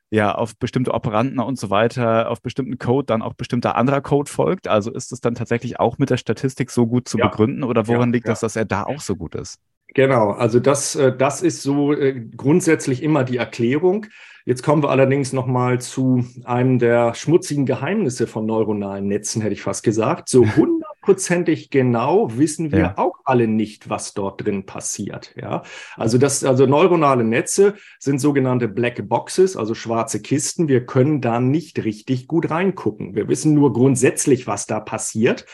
ja, 0.09 0.33
auf 0.33 0.57
bestimmte 0.57 0.93
Operanten 0.93 1.39
und 1.39 1.59
so 1.59 1.69
weiter, 1.69 2.29
auf 2.29 2.41
bestimmten 2.41 2.77
Code 2.77 3.05
dann 3.05 3.21
auch 3.21 3.33
bestimmter 3.33 3.75
anderer 3.75 4.01
Code 4.01 4.29
folgt. 4.29 4.67
Also 4.67 4.91
ist 4.91 5.11
es 5.11 5.19
dann 5.19 5.35
tatsächlich 5.35 5.79
auch 5.79 5.97
mit 5.97 6.09
der 6.09 6.17
Statistik 6.17 6.71
so 6.71 6.87
gut 6.87 7.07
zu 7.07 7.17
ja. 7.17 7.27
begründen 7.27 7.63
oder 7.63 7.87
woran 7.87 8.09
ja, 8.09 8.13
liegt 8.13 8.27
ja. 8.27 8.31
das, 8.31 8.41
dass 8.41 8.55
er 8.55 8.65
da 8.65 8.83
auch 8.83 9.01
so 9.01 9.15
gut 9.15 9.35
ist? 9.35 9.59
Genau, 9.93 10.31
also 10.31 10.59
das, 10.59 10.95
äh, 10.95 11.15
das 11.15 11.41
ist 11.41 11.61
so 11.61 11.93
äh, 11.93 12.19
grundsätzlich 12.35 13.01
immer 13.01 13.23
die 13.23 13.37
Erklärung. 13.37 14.07
Jetzt 14.43 14.61
kommen 14.61 14.83
wir 14.83 14.89
allerdings 14.89 15.31
nochmal 15.31 15.79
zu 15.79 16.25
einem 16.43 16.79
der 16.79 17.13
schmutzigen 17.15 17.65
Geheimnisse 17.65 18.27
von 18.27 18.45
neuronalen 18.45 19.07
Netzen, 19.07 19.41
hätte 19.41 19.53
ich 19.53 19.61
fast 19.61 19.83
gesagt. 19.83 20.29
So 20.29 20.43
hundertprozentig 21.05 21.69
genau 21.69 22.37
wissen 22.37 22.71
wir 22.71 22.79
ja. 22.79 22.97
auch 22.97 23.15
alle 23.23 23.47
nicht, 23.47 23.89
was 23.89 24.13
dort 24.13 24.45
drin 24.45 24.65
passiert. 24.65 25.33
Ja, 25.39 25.63
also 25.95 26.17
das, 26.17 26.43
also 26.43 26.65
neuronale 26.65 27.23
Netze 27.23 27.75
sind 27.99 28.19
sogenannte 28.19 28.67
Black 28.67 29.07
Boxes, 29.07 29.55
also 29.55 29.73
schwarze 29.73 30.21
Kisten. 30.21 30.67
Wir 30.67 30.85
können 30.85 31.21
da 31.21 31.39
nicht 31.39 31.83
richtig 31.83 32.27
gut 32.27 32.49
reingucken. 32.49 33.15
Wir 33.15 33.27
wissen 33.27 33.53
nur 33.53 33.73
grundsätzlich, 33.73 34.47
was 34.47 34.65
da 34.65 34.79
passiert, 34.79 35.45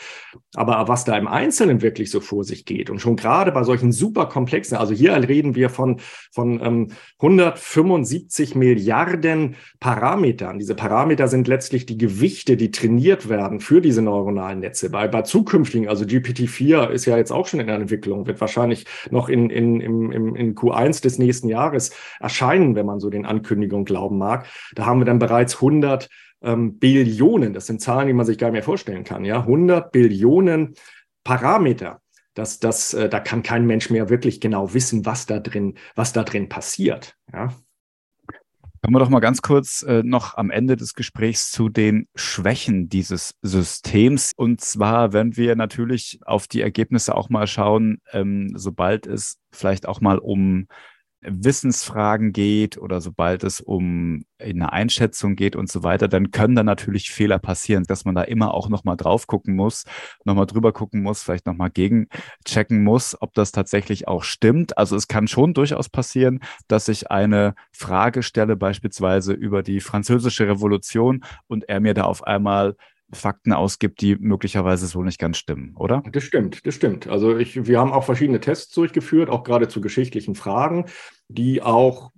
aber 0.54 0.88
was 0.88 1.04
da 1.04 1.16
im 1.16 1.28
Einzelnen 1.28 1.82
wirklich 1.82 2.10
so 2.10 2.20
vor 2.20 2.44
sich 2.44 2.64
geht 2.64 2.90
und 2.90 3.00
schon 3.00 3.16
gerade 3.16 3.52
bei 3.52 3.64
solchen 3.64 3.92
super 3.92 4.26
komplexen, 4.26 4.76
also 4.76 4.94
hier 4.94 5.12
reden 5.28 5.54
wir 5.54 5.70
von 5.70 6.00
von 6.30 6.60
ähm, 6.62 6.88
175 7.20 8.54
Milliarden 8.54 9.56
Parametern. 9.80 10.58
Diese 10.58 10.74
Parameter 10.74 11.28
sind 11.28 11.48
letztlich 11.48 11.86
die 11.86 11.98
Gewichte, 11.98 12.56
die 12.56 12.70
trainiert 12.70 13.28
werden 13.28 13.60
für 13.60 13.80
diese 13.80 14.02
neuronalen 14.02 14.60
Netze. 14.60 14.90
Bei, 14.90 15.08
bei 15.08 15.22
zukünftigen, 15.42 15.88
also 15.88 16.04
GPT-4 16.04 16.90
ist 16.90 17.06
ja 17.06 17.16
jetzt 17.16 17.32
auch 17.32 17.46
schon 17.46 17.60
in 17.60 17.66
der 17.66 17.76
Entwicklung, 17.76 18.26
wird 18.26 18.40
wahrscheinlich 18.40 18.86
noch 19.10 19.28
in, 19.28 19.50
in, 19.50 19.80
in, 19.80 20.34
in 20.36 20.54
Q1 20.54 21.02
des 21.02 21.18
nächsten 21.18 21.48
Jahres 21.48 21.92
erscheinen, 22.20 22.76
wenn 22.76 22.86
man 22.86 23.00
so 23.00 23.10
den 23.10 23.26
Ankündigungen 23.26 23.84
glauben 23.84 24.18
mag. 24.18 24.46
Da 24.74 24.86
haben 24.86 25.00
wir 25.00 25.04
dann 25.04 25.18
bereits 25.18 25.56
100 25.56 26.08
ähm, 26.42 26.78
Billionen, 26.78 27.52
das 27.52 27.66
sind 27.66 27.80
Zahlen, 27.80 28.06
die 28.06 28.12
man 28.12 28.26
sich 28.26 28.38
gar 28.38 28.48
nicht 28.48 28.54
mehr 28.54 28.62
vorstellen 28.62 29.04
kann, 29.04 29.24
ja, 29.24 29.40
100 29.40 29.90
Billionen 29.90 30.74
Parameter. 31.24 32.00
Das, 32.34 32.60
das, 32.60 32.94
äh, 32.94 33.08
da 33.08 33.20
kann 33.20 33.42
kein 33.42 33.66
Mensch 33.66 33.90
mehr 33.90 34.08
wirklich 34.08 34.40
genau 34.40 34.72
wissen, 34.72 35.04
was 35.04 35.26
da 35.26 35.38
drin, 35.38 35.74
was 35.96 36.12
da 36.12 36.22
drin 36.22 36.48
passiert. 36.48 37.16
Ja. 37.32 37.52
Kommen 38.84 38.96
wir 38.96 38.98
doch 38.98 39.10
mal 39.10 39.20
ganz 39.20 39.42
kurz 39.42 39.84
äh, 39.84 40.02
noch 40.02 40.36
am 40.36 40.50
Ende 40.50 40.74
des 40.74 40.94
Gesprächs 40.94 41.52
zu 41.52 41.68
den 41.68 42.08
Schwächen 42.16 42.88
dieses 42.88 43.36
Systems. 43.40 44.32
Und 44.34 44.60
zwar, 44.60 45.12
wenn 45.12 45.36
wir 45.36 45.54
natürlich 45.54 46.18
auf 46.26 46.48
die 46.48 46.62
Ergebnisse 46.62 47.14
auch 47.14 47.28
mal 47.28 47.46
schauen, 47.46 48.00
ähm, 48.10 48.50
sobald 48.56 49.06
es 49.06 49.38
vielleicht 49.52 49.86
auch 49.86 50.00
mal 50.00 50.18
um 50.18 50.66
Wissensfragen 51.22 52.32
geht 52.32 52.78
oder 52.78 53.00
sobald 53.00 53.44
es 53.44 53.60
um 53.60 54.24
eine 54.40 54.72
Einschätzung 54.72 55.36
geht 55.36 55.54
und 55.54 55.70
so 55.70 55.82
weiter, 55.84 56.08
dann 56.08 56.32
können 56.32 56.56
da 56.56 56.64
natürlich 56.64 57.10
Fehler 57.10 57.38
passieren, 57.38 57.84
dass 57.84 58.04
man 58.04 58.14
da 58.14 58.22
immer 58.22 58.54
auch 58.54 58.68
nochmal 58.68 58.96
drauf 58.96 59.26
gucken 59.26 59.54
muss, 59.54 59.84
nochmal 60.24 60.46
drüber 60.46 60.72
gucken 60.72 61.02
muss, 61.02 61.22
vielleicht 61.22 61.46
nochmal 61.46 61.70
gegenchecken 61.70 62.82
muss, 62.82 63.16
ob 63.20 63.34
das 63.34 63.52
tatsächlich 63.52 64.08
auch 64.08 64.24
stimmt. 64.24 64.76
Also 64.76 64.96
es 64.96 65.06
kann 65.08 65.28
schon 65.28 65.54
durchaus 65.54 65.88
passieren, 65.88 66.40
dass 66.66 66.88
ich 66.88 67.10
eine 67.10 67.54
Frage 67.72 68.22
stelle, 68.22 68.56
beispielsweise 68.56 69.32
über 69.32 69.62
die 69.62 69.80
französische 69.80 70.48
Revolution 70.48 71.24
und 71.46 71.68
er 71.68 71.80
mir 71.80 71.94
da 71.94 72.02
auf 72.02 72.24
einmal 72.24 72.76
Fakten 73.12 73.52
ausgibt, 73.52 74.00
die 74.00 74.16
möglicherweise 74.16 74.86
so 74.86 75.02
nicht 75.02 75.18
ganz 75.18 75.38
stimmen, 75.38 75.74
oder? 75.76 76.02
Das 76.12 76.24
stimmt, 76.24 76.66
das 76.66 76.74
stimmt. 76.74 77.06
Also 77.08 77.36
ich, 77.36 77.66
wir 77.66 77.78
haben 77.78 77.92
auch 77.92 78.04
verschiedene 78.04 78.40
Tests 78.40 78.72
durchgeführt, 78.74 79.30
auch 79.30 79.44
gerade 79.44 79.68
zu 79.68 79.80
geschichtlichen 79.80 80.34
Fragen, 80.34 80.86
die 81.28 81.62
auch 81.62 82.12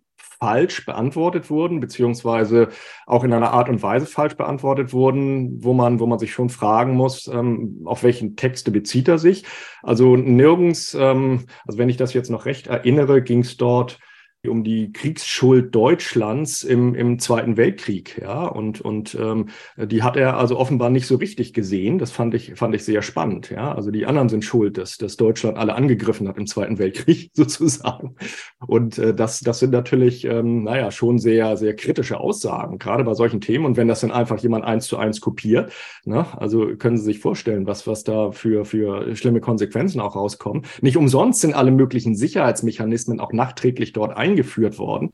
falsch 0.45 0.85
beantwortet 0.85 1.49
wurden, 1.51 1.81
beziehungsweise 1.81 2.69
auch 3.07 3.25
in 3.25 3.33
einer 3.33 3.53
Art 3.53 3.69
und 3.69 3.83
Weise 3.83 4.07
falsch 4.07 4.37
beantwortet 4.37 4.93
wurden, 4.93 5.63
wo 5.65 5.73
man, 5.75 6.01
wo 6.01 6.07
man 6.07 6.19
sich 6.19 6.33
schon 6.33 6.51
fragen 6.51 6.95
muss, 6.95 7.29
ähm, 7.29 7.83
auf 7.85 8.03
welchen 8.03 8.37
Texte 8.37 8.71
bezieht 8.71 9.09
er 9.09 9.19
sich. 9.19 9.45
Also 9.83 10.17
nirgends, 10.17 10.95
ähm, 10.95 11.47
also 11.67 11.79
wenn 11.79 11.89
ich 11.89 11.97
das 11.97 12.13
jetzt 12.13 12.31
noch 12.31 12.47
recht 12.47 12.67
erinnere, 12.67 13.23
ging 13.23 13.41
es 13.41 13.57
dort 13.57 13.99
um 14.49 14.65
die 14.65 14.93
Kriegsschuld 14.93 15.75
Deutschlands 15.75 16.63
im, 16.63 16.95
im 16.95 17.19
Zweiten 17.19 17.57
Weltkrieg, 17.57 18.21
ja, 18.21 18.45
und, 18.47 18.81
und 18.81 19.17
ähm, 19.21 19.49
die 19.77 20.03
hat 20.03 20.17
er 20.17 20.37
also 20.37 20.59
offenbar 20.59 20.91
nicht 20.91 21.07
so 21.07 21.17
richtig 21.17 21.53
gesehen. 21.53 21.99
Das 21.99 22.11
fand 22.13 22.35
ich, 22.35 22.55
fand 22.55 22.75
ich 22.75 22.85
sehr 22.85 23.03
spannend, 23.03 23.51
ja. 23.51 23.75
Also 23.75 23.91
die 23.91 24.07
anderen 24.07 24.29
sind 24.29 24.45
schuld, 24.45 24.79
dass, 24.79 24.97
dass 24.99 25.17
Deutschland 25.17 25.59
alle 25.59 25.75
angegriffen 25.75 26.29
hat 26.29 26.39
im 26.39 26.47
Zweiten 26.47 26.79
Weltkrieg 26.79 27.31
sozusagen. 27.35 28.17
Und 28.67 28.99
äh, 28.99 29.15
das, 29.15 29.41
das 29.41 29.59
sind 29.59 29.73
natürlich, 29.73 30.25
ähm, 30.25 30.65
naja, 30.65 30.91
schon 30.91 31.19
sehr, 31.19 31.57
sehr 31.57 31.75
kritische 31.75 32.21
Aussagen, 32.21 32.79
gerade 32.79 33.05
bei 33.05 33.15
solchen 33.15 33.41
Themen. 33.41 33.65
Und 33.65 33.77
wenn 33.77 33.89
das 33.89 34.01
dann 34.01 34.13
einfach 34.13 34.39
jemand 34.39 34.65
eins 34.65 34.87
zu 34.87 34.97
eins 34.97 35.21
kopiert, 35.21 35.73
ne, 36.05 36.27
also 36.39 36.77
können 36.77 36.97
Sie 36.97 37.05
sich 37.05 37.19
vorstellen, 37.19 37.67
was, 37.67 37.87
was 37.87 38.05
da 38.05 38.31
für, 38.31 38.65
für 38.65 39.17
schlimme 39.17 39.41
Konsequenzen 39.41 40.01
auch 40.01 40.17
rauskommen. 40.17 40.65
Nicht 40.81 40.97
umsonst 40.97 41.41
sind 41.41 41.55
alle 41.55 41.71
möglichen 41.71 42.15
Sicherheitsmechanismen 42.15 43.21
auch 43.21 43.33
nachträglich 43.33 43.93
dort 43.93 44.17
eingeführt 44.17 44.34
eingeführt 44.35 44.79
worden. 44.79 45.13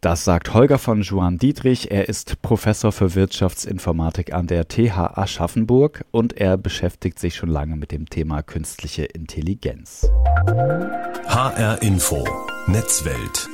Das 0.00 0.24
sagt 0.24 0.54
Holger 0.54 0.78
von 0.78 1.02
Johann 1.02 1.38
Dietrich. 1.38 1.90
Er 1.90 2.08
ist 2.08 2.40
Professor 2.40 2.92
für 2.92 3.16
Wirtschaftsinformatik 3.16 4.32
an 4.32 4.46
der 4.46 4.68
TH 4.68 5.18
Aschaffenburg 5.18 6.04
und 6.12 6.34
er 6.34 6.56
beschäftigt 6.56 7.18
sich 7.18 7.34
schon 7.34 7.48
lange 7.48 7.76
mit 7.76 7.90
dem 7.90 8.08
Thema 8.08 8.42
künstliche 8.42 9.04
Intelligenz. 9.04 10.08
HR 11.26 11.82
Info 11.82 12.24
Netzwelt 12.68 13.48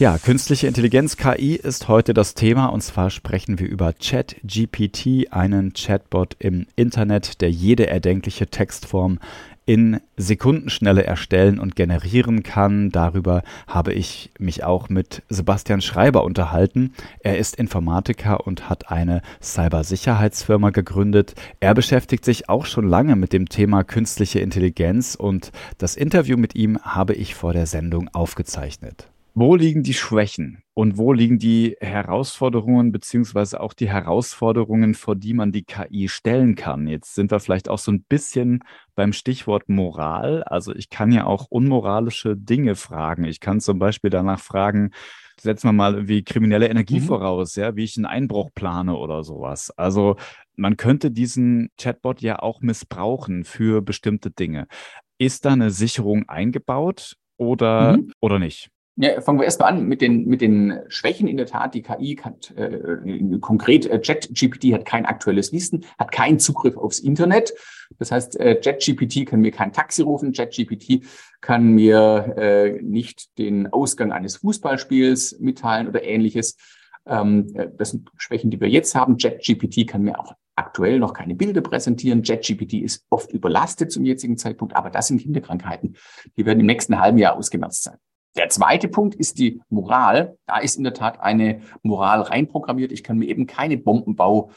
ja, 0.00 0.16
künstliche 0.16 0.66
Intelligenz, 0.66 1.18
KI 1.18 1.56
ist 1.56 1.86
heute 1.86 2.14
das 2.14 2.32
Thema 2.32 2.68
und 2.68 2.80
zwar 2.80 3.10
sprechen 3.10 3.58
wir 3.58 3.68
über 3.68 3.92
ChatGPT, 3.92 5.30
einen 5.30 5.74
Chatbot 5.74 6.36
im 6.38 6.66
Internet, 6.74 7.42
der 7.42 7.50
jede 7.50 7.86
erdenkliche 7.86 8.46
Textform 8.46 9.18
in 9.66 10.00
Sekundenschnelle 10.16 11.04
erstellen 11.04 11.58
und 11.58 11.76
generieren 11.76 12.42
kann. 12.42 12.90
Darüber 12.90 13.42
habe 13.66 13.92
ich 13.92 14.30
mich 14.38 14.64
auch 14.64 14.88
mit 14.88 15.22
Sebastian 15.28 15.80
Schreiber 15.80 16.24
unterhalten. 16.24 16.94
Er 17.20 17.38
ist 17.38 17.56
Informatiker 17.56 18.46
und 18.46 18.68
hat 18.68 18.90
eine 18.90 19.22
Cybersicherheitsfirma 19.42 20.70
gegründet. 20.70 21.34
Er 21.60 21.74
beschäftigt 21.74 22.24
sich 22.24 22.48
auch 22.48 22.66
schon 22.66 22.88
lange 22.88 23.16
mit 23.16 23.32
dem 23.32 23.48
Thema 23.48 23.84
künstliche 23.84 24.40
Intelligenz 24.40 25.14
und 25.14 25.52
das 25.78 25.96
Interview 25.96 26.36
mit 26.36 26.54
ihm 26.54 26.78
habe 26.82 27.14
ich 27.14 27.34
vor 27.34 27.52
der 27.52 27.66
Sendung 27.66 28.08
aufgezeichnet. 28.12 29.08
Wo 29.34 29.54
liegen 29.54 29.84
die 29.84 29.94
Schwächen 29.94 30.64
und 30.74 30.98
wo 30.98 31.12
liegen 31.12 31.38
die 31.38 31.76
Herausforderungen 31.80 32.90
beziehungsweise 32.90 33.60
auch 33.60 33.72
die 33.72 33.88
Herausforderungen, 33.88 34.94
vor 34.94 35.14
die 35.14 35.34
man 35.34 35.52
die 35.52 35.62
KI 35.62 36.08
stellen 36.08 36.56
kann? 36.56 36.88
Jetzt 36.88 37.14
sind 37.14 37.30
wir 37.30 37.38
vielleicht 37.38 37.68
auch 37.68 37.78
so 37.78 37.92
ein 37.92 38.02
bisschen 38.02 38.64
beim 38.96 39.12
Stichwort 39.12 39.68
Moral. 39.68 40.42
Also 40.42 40.74
ich 40.74 40.90
kann 40.90 41.12
ja 41.12 41.26
auch 41.26 41.46
unmoralische 41.48 42.36
Dinge 42.36 42.74
fragen. 42.74 43.24
Ich 43.24 43.38
kann 43.38 43.60
zum 43.60 43.78
Beispiel 43.78 44.10
danach 44.10 44.40
fragen, 44.40 44.90
setzen 45.40 45.68
wir 45.68 45.72
mal 45.72 46.08
wie 46.08 46.24
kriminelle 46.24 46.68
Energie 46.68 47.00
mhm. 47.00 47.04
voraus, 47.04 47.54
ja, 47.54 47.76
wie 47.76 47.84
ich 47.84 47.96
einen 47.96 48.06
Einbruch 48.06 48.50
plane 48.54 48.96
oder 48.96 49.22
sowas. 49.22 49.70
Also 49.76 50.16
man 50.56 50.76
könnte 50.76 51.12
diesen 51.12 51.70
Chatbot 51.78 52.20
ja 52.20 52.40
auch 52.40 52.60
missbrauchen 52.60 53.44
für 53.44 53.80
bestimmte 53.80 54.30
Dinge. 54.30 54.66
Ist 55.18 55.44
da 55.44 55.52
eine 55.52 55.70
Sicherung 55.70 56.28
eingebaut 56.28 57.16
oder, 57.36 57.96
mhm. 57.96 58.12
oder 58.20 58.38
nicht? 58.38 58.70
Ja, 59.02 59.18
fangen 59.22 59.38
wir 59.38 59.46
erstmal 59.46 59.72
an 59.72 59.86
mit 59.86 60.02
den, 60.02 60.26
mit 60.26 60.42
den 60.42 60.78
Schwächen. 60.88 61.26
In 61.26 61.38
der 61.38 61.46
Tat, 61.46 61.72
die 61.72 61.80
KI 61.80 62.16
hat 62.22 62.50
äh, 62.54 63.38
konkret, 63.40 63.86
äh, 63.86 63.98
ChatGPT 63.98 64.74
hat 64.74 64.84
kein 64.84 65.06
aktuelles 65.06 65.54
Wissen, 65.54 65.86
hat 65.98 66.12
keinen 66.12 66.38
Zugriff 66.38 66.76
aufs 66.76 66.98
Internet. 66.98 67.54
Das 67.98 68.12
heißt, 68.12 68.38
äh, 68.38 68.56
ChatGPT 68.56 69.24
kann 69.24 69.40
mir 69.40 69.52
kein 69.52 69.72
Taxi 69.72 70.02
rufen, 70.02 70.32
ChatGPT 70.32 71.02
kann 71.40 71.68
mir 71.68 72.34
äh, 72.36 72.82
nicht 72.82 73.38
den 73.38 73.68
Ausgang 73.68 74.12
eines 74.12 74.36
Fußballspiels 74.36 75.38
mitteilen 75.40 75.88
oder 75.88 76.02
ähnliches. 76.02 76.58
Ähm, 77.06 77.46
äh, 77.54 77.68
das 77.74 77.92
sind 77.92 78.10
Schwächen, 78.18 78.50
die 78.50 78.60
wir 78.60 78.68
jetzt 78.68 78.94
haben. 78.94 79.16
ChatGPT 79.16 79.88
kann 79.88 80.02
mir 80.02 80.20
auch 80.20 80.34
aktuell 80.56 80.98
noch 80.98 81.14
keine 81.14 81.34
Bilder 81.34 81.62
präsentieren. 81.62 82.22
JetGPT 82.22 82.74
ist 82.74 83.06
oft 83.08 83.32
überlastet 83.32 83.92
zum 83.92 84.04
jetzigen 84.04 84.36
Zeitpunkt, 84.36 84.76
aber 84.76 84.90
das 84.90 85.06
sind 85.06 85.22
Kinderkrankheiten. 85.22 85.96
Die 86.36 86.44
werden 86.44 86.60
im 86.60 86.66
nächsten 86.66 87.00
halben 87.00 87.16
Jahr 87.16 87.36
ausgemerzt 87.36 87.84
sein. 87.84 87.96
Der 88.36 88.48
zweite 88.48 88.88
Punkt 88.88 89.14
ist 89.14 89.38
die 89.38 89.60
Moral. 89.68 90.36
Da 90.46 90.58
ist 90.58 90.76
in 90.76 90.84
der 90.84 90.94
Tat 90.94 91.20
eine 91.20 91.62
Moral 91.82 92.22
reinprogrammiert. 92.22 92.92
Ich 92.92 93.02
kann 93.02 93.18
mir 93.18 93.28
eben 93.28 93.46
keine 93.46 93.76
Bombenbau 93.76 94.50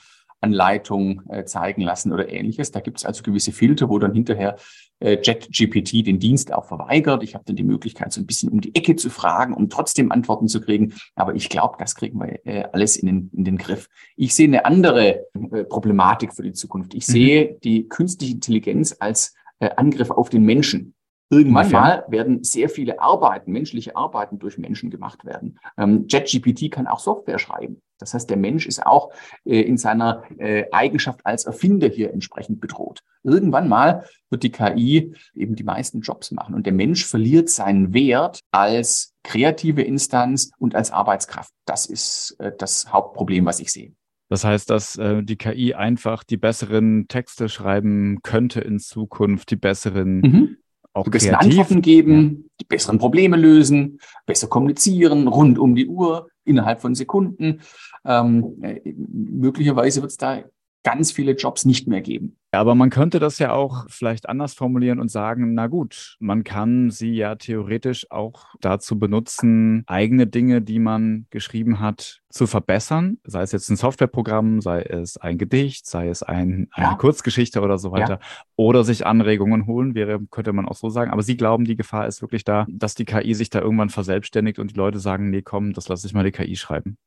Anleitung 0.44 1.22
äh, 1.30 1.46
zeigen 1.46 1.82
lassen 1.82 2.12
oder 2.12 2.30
ähnliches. 2.30 2.72
Da 2.72 2.82
gibt 2.82 2.98
es 2.98 3.06
also 3.06 3.24
gewisse 3.24 3.52
Filter, 3.52 3.90
wo 3.90 3.98
dann 3.98 4.14
hinterher 4.14 4.58
äh, 5.00 5.18
JetGPT 5.22 6.06
den 6.06 6.20
Dienst 6.20 6.54
auch 6.54 6.66
verweigert. 6.66 7.24
Ich 7.24 7.34
habe 7.34 7.46
dann 7.48 7.56
die 7.56 7.64
Möglichkeit, 7.64 8.12
so 8.12 8.22
ein 8.22 8.28
bisschen 8.28 8.50
um 8.50 8.62
die 8.62 8.76
Ecke 8.76 8.96
zu 8.96 9.10
fragen, 9.10 9.54
um 9.54 9.70
trotzdem 9.70 10.12
Antworten 10.12 10.48
zu 10.48 10.62
kriegen. 10.62 10.94
Aber 11.16 11.34
ich 11.34 11.50
glaube, 11.50 11.78
das 11.80 11.96
kriegen 11.96 12.20
wir 12.20 12.46
äh, 12.46 12.66
alles 12.74 12.98
in 12.98 13.08
den, 13.08 13.32
in 13.34 13.46
den 13.46 13.58
Griff. 13.58 13.88
Ich 14.18 14.36
sehe 14.36 14.48
eine 14.48 14.66
andere 14.66 15.26
äh, 15.52 15.64
Problematik 15.64 16.34
für 16.34 16.44
die 16.44 16.54
Zukunft. 16.54 16.94
Ich 16.94 17.08
mhm. 17.08 17.12
sehe 17.12 17.58
die 17.64 17.88
künstliche 17.88 18.34
Intelligenz 18.34 18.96
als 19.00 19.34
äh, 19.60 19.70
Angriff 19.78 20.12
auf 20.12 20.30
den 20.30 20.44
Menschen. 20.44 20.94
Irgendwann 21.34 21.72
mal 21.72 22.06
werden 22.08 22.44
sehr 22.44 22.70
viele 22.70 23.00
Arbeiten, 23.00 23.52
menschliche 23.52 23.96
Arbeiten 23.96 24.40
durch 24.40 24.58
Menschen 24.58 24.90
gemacht 24.90 25.26
werden. 25.26 25.60
Ähm, 25.78 26.06
JetGPT 26.08 26.72
kann 26.72 26.88
auch 26.88 27.00
Software 27.00 27.40
schreiben. 27.40 27.82
Das 27.98 28.14
heißt, 28.14 28.30
der 28.30 28.38
Mensch 28.38 28.68
ist 28.68 28.86
auch 28.86 29.12
äh, 29.46 29.62
in 29.62 29.78
seiner 29.78 30.24
äh, 30.38 30.66
Eigenschaft 30.72 31.26
als 31.26 31.46
Erfinder 31.46 31.88
hier 31.88 32.14
entsprechend 32.14 32.60
bedroht. 32.60 33.02
Irgendwann 33.24 33.70
mal 33.70 34.06
wird 34.30 34.44
die 34.44 34.52
KI 34.52 35.16
eben 35.34 35.56
die 35.56 35.64
meisten 35.64 36.02
Jobs 36.02 36.32
machen 36.32 36.54
und 36.54 36.66
der 36.66 36.74
Mensch 36.74 37.06
verliert 37.06 37.50
seinen 37.50 37.94
Wert 37.94 38.42
als 38.52 39.14
kreative 39.24 39.82
Instanz 39.82 40.52
und 40.60 40.76
als 40.76 40.92
Arbeitskraft. 40.92 41.52
Das 41.66 41.86
ist 41.86 42.36
äh, 42.40 42.52
das 42.58 42.92
Hauptproblem, 42.92 43.46
was 43.46 43.60
ich 43.60 43.72
sehe. 43.72 43.94
Das 44.30 44.44
heißt, 44.44 44.70
dass 44.70 44.98
äh, 44.98 45.24
die 45.24 45.38
KI 45.38 45.74
einfach 45.74 46.24
die 46.24 46.38
besseren 46.38 47.08
Texte 47.08 47.50
schreiben 47.50 48.20
könnte 48.24 48.62
in 48.62 48.80
Zukunft, 48.80 49.52
die 49.52 49.56
besseren 49.56 50.20
mhm 50.20 50.58
auch 50.94 51.06
die 51.06 51.10
besseren 51.10 51.36
Antworten 51.36 51.82
geben, 51.82 52.50
die 52.62 52.66
besseren 52.66 53.00
Probleme 53.00 53.36
lösen, 53.36 54.00
besser 54.26 54.48
kommunizieren, 54.48 55.28
rund 55.28 55.58
um 55.58 55.76
die 55.76 55.88
Uhr, 55.88 56.30
innerhalb 56.46 56.82
von 56.82 56.96
Sekunden. 56.96 57.62
Ähm, 58.06 58.58
äh, 58.62 58.82
möglicherweise 58.86 60.02
wird 60.02 60.12
es 60.12 60.18
da 60.18 60.44
ganz 60.84 61.12
viele 61.12 61.34
Jobs 61.34 61.66
nicht 61.66 61.88
mehr 61.88 62.02
geben. 62.02 62.38
Ja, 62.54 62.60
aber 62.60 62.76
man 62.76 62.90
könnte 62.90 63.20
das 63.20 63.40
ja 63.40 63.52
auch 63.52 63.86
vielleicht 63.90 64.30
anders 64.30 64.54
formulieren 64.54 65.00
und 65.00 65.10
sagen, 65.10 65.54
na 65.54 65.68
gut, 65.68 66.18
man 66.20 66.44
kann 66.44 66.92
sie 66.92 67.14
ja 67.14 67.36
theoretisch 67.36 68.12
auch 68.12 68.54
dazu 68.62 69.00
benutzen, 69.00 69.84
eigene 69.88 70.28
Dinge, 70.28 70.62
die 70.62 70.78
man 70.78 71.26
geschrieben 71.32 71.80
hat, 71.80 72.22
zu 72.30 72.46
verbessern, 72.46 73.18
sei 73.24 73.42
es 73.42 73.54
jetzt 73.54 73.70
ein 73.70 73.76
Softwareprogramm, 73.76 74.62
sei 74.62 74.82
es 74.82 75.18
ein 75.18 75.38
Gedicht, 75.38 75.88
sei 75.88 76.10
es 76.10 76.22
ein, 76.22 76.68
eine 76.72 76.88
ja. 76.88 76.96
Kurzgeschichte 76.96 77.62
oder 77.62 77.78
so 77.78 77.92
weiter, 77.92 78.20
ja. 78.22 78.28
oder 78.56 78.84
sich 78.84 79.06
Anregungen 79.06 79.66
holen, 79.66 79.96
wäre, 79.96 80.20
könnte 80.30 80.54
man 80.54 80.68
auch 80.68 80.76
so 80.76 80.90
sagen. 80.90 81.12
Aber 81.12 81.24
Sie 81.24 81.38
glauben, 81.38 81.66
die 81.66 81.76
Gefahr 81.76 82.08
ist 82.08 82.22
wirklich 82.22 82.44
da, 82.44 82.66
dass 82.70 82.94
die 82.94 83.06
KI 83.06 83.34
sich 83.34 83.50
da 83.50 83.62
irgendwann 83.62 83.90
verselbstständigt 83.90 84.60
und 84.60 84.72
die 84.72 84.78
Leute 84.78 85.00
sagen, 85.00 85.30
nee, 85.30 85.42
komm, 85.42 85.74
das 85.74 85.88
lasse 85.88 86.06
ich 86.06 86.14
mal 86.14 86.24
die 86.24 86.32
KI 86.32 86.56
schreiben. 86.56 86.98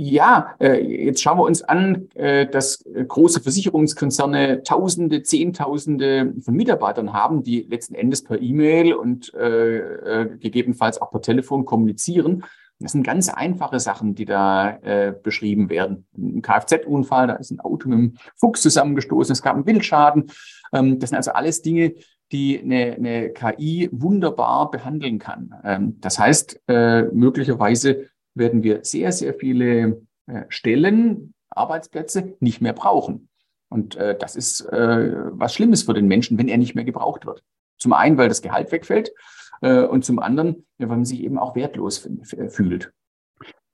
Ja, 0.00 0.54
äh, 0.60 0.80
jetzt 1.06 1.20
schauen 1.20 1.38
wir 1.38 1.42
uns 1.42 1.62
an, 1.62 2.08
äh, 2.14 2.46
dass 2.46 2.84
große 2.84 3.40
Versicherungskonzerne 3.40 4.62
Tausende, 4.62 5.24
Zehntausende 5.24 6.34
von 6.40 6.54
Mitarbeitern 6.54 7.12
haben, 7.12 7.42
die 7.42 7.62
letzten 7.62 7.96
Endes 7.96 8.22
per 8.22 8.40
E-Mail 8.40 8.94
und 8.94 9.34
äh, 9.34 10.28
gegebenenfalls 10.38 11.02
auch 11.02 11.10
per 11.10 11.20
Telefon 11.20 11.64
kommunizieren. 11.64 12.44
Das 12.78 12.92
sind 12.92 13.02
ganz 13.02 13.28
einfache 13.28 13.80
Sachen, 13.80 14.14
die 14.14 14.24
da 14.24 14.78
beschrieben 15.24 15.68
werden. 15.68 16.06
Ein 16.16 16.42
Kfz-Unfall, 16.42 17.26
da 17.26 17.32
ist 17.34 17.50
ein 17.50 17.58
Auto 17.58 17.88
mit 17.88 17.98
einem 17.98 18.14
Fuchs 18.36 18.62
zusammengestoßen, 18.62 19.32
es 19.32 19.42
gab 19.42 19.56
einen 19.56 19.66
Wildschaden. 19.66 20.30
Ähm, 20.72 21.00
das 21.00 21.10
sind 21.10 21.16
also 21.16 21.32
alles 21.32 21.60
Dinge, 21.60 21.94
die 22.30 22.60
eine, 22.60 22.94
eine 22.94 23.30
KI 23.30 23.88
wunderbar 23.90 24.70
behandeln 24.70 25.18
kann. 25.18 25.52
Ähm, 25.64 25.96
das 26.00 26.20
heißt, 26.20 26.60
möglicherweise 26.68 28.06
werden 28.38 28.62
wir 28.62 28.84
sehr, 28.84 29.12
sehr 29.12 29.34
viele 29.34 30.02
äh, 30.26 30.44
Stellen, 30.48 31.34
Arbeitsplätze 31.50 32.36
nicht 32.40 32.60
mehr 32.60 32.72
brauchen. 32.72 33.28
Und 33.68 33.96
äh, 33.96 34.16
das 34.18 34.36
ist 34.36 34.60
äh, 34.62 35.14
was 35.30 35.54
Schlimmes 35.54 35.82
für 35.82 35.94
den 35.94 36.06
Menschen, 36.08 36.38
wenn 36.38 36.48
er 36.48 36.58
nicht 36.58 36.74
mehr 36.74 36.84
gebraucht 36.84 37.26
wird. 37.26 37.42
Zum 37.78 37.92
einen, 37.92 38.16
weil 38.16 38.28
das 38.28 38.42
Gehalt 38.42 38.72
wegfällt 38.72 39.12
äh, 39.60 39.82
und 39.82 40.04
zum 40.04 40.18
anderen, 40.18 40.66
weil 40.78 40.88
man 40.88 41.04
sich 41.04 41.20
eben 41.20 41.38
auch 41.38 41.54
wertlos 41.54 42.08
fühlt. 42.48 42.92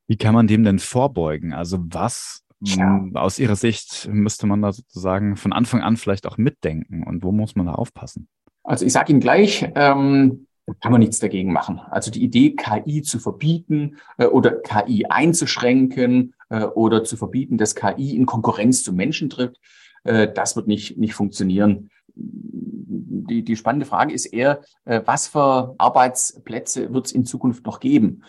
Wie 0.06 0.16
kann 0.16 0.34
man 0.34 0.46
dem 0.46 0.64
denn 0.64 0.78
vorbeugen? 0.78 1.54
Also 1.54 1.78
was 1.80 2.42
ja. 2.60 3.06
aus 3.14 3.38
Ihrer 3.38 3.56
Sicht 3.56 4.08
müsste 4.10 4.46
man 4.46 4.62
da 4.62 4.72
sozusagen 4.72 5.36
von 5.36 5.52
Anfang 5.52 5.82
an 5.82 5.96
vielleicht 5.96 6.26
auch 6.26 6.36
mitdenken 6.36 7.04
und 7.04 7.22
wo 7.22 7.32
muss 7.32 7.54
man 7.56 7.66
da 7.66 7.72
aufpassen? 7.72 8.28
Also 8.62 8.84
ich 8.84 8.92
sage 8.92 9.12
Ihnen 9.12 9.20
gleich, 9.20 9.70
ähm, 9.74 10.46
kann 10.80 10.92
man 10.92 11.00
nichts 11.00 11.18
dagegen 11.18 11.52
machen. 11.52 11.80
Also 11.90 12.10
die 12.10 12.22
Idee, 12.22 12.54
KI 12.56 13.02
zu 13.02 13.18
verbieten 13.18 13.98
äh, 14.18 14.26
oder 14.26 14.52
KI 14.52 15.06
einzuschränken 15.06 16.34
äh, 16.48 16.64
oder 16.64 17.04
zu 17.04 17.16
verbieten, 17.16 17.58
dass 17.58 17.74
KI 17.74 18.16
in 18.16 18.26
Konkurrenz 18.26 18.82
zu 18.82 18.92
Menschen 18.92 19.28
tritt, 19.30 19.58
äh, 20.04 20.28
das 20.32 20.56
wird 20.56 20.66
nicht, 20.66 20.96
nicht 20.98 21.14
funktionieren. 21.14 21.90
Die, 22.16 23.42
die 23.42 23.56
spannende 23.56 23.86
Frage 23.86 24.14
ist 24.14 24.26
eher, 24.26 24.60
äh, 24.84 25.00
was 25.04 25.28
für 25.28 25.74
Arbeitsplätze 25.78 26.92
wird 26.92 27.06
es 27.06 27.12
in 27.12 27.24
Zukunft 27.24 27.66
noch 27.66 27.80
geben? 27.80 28.22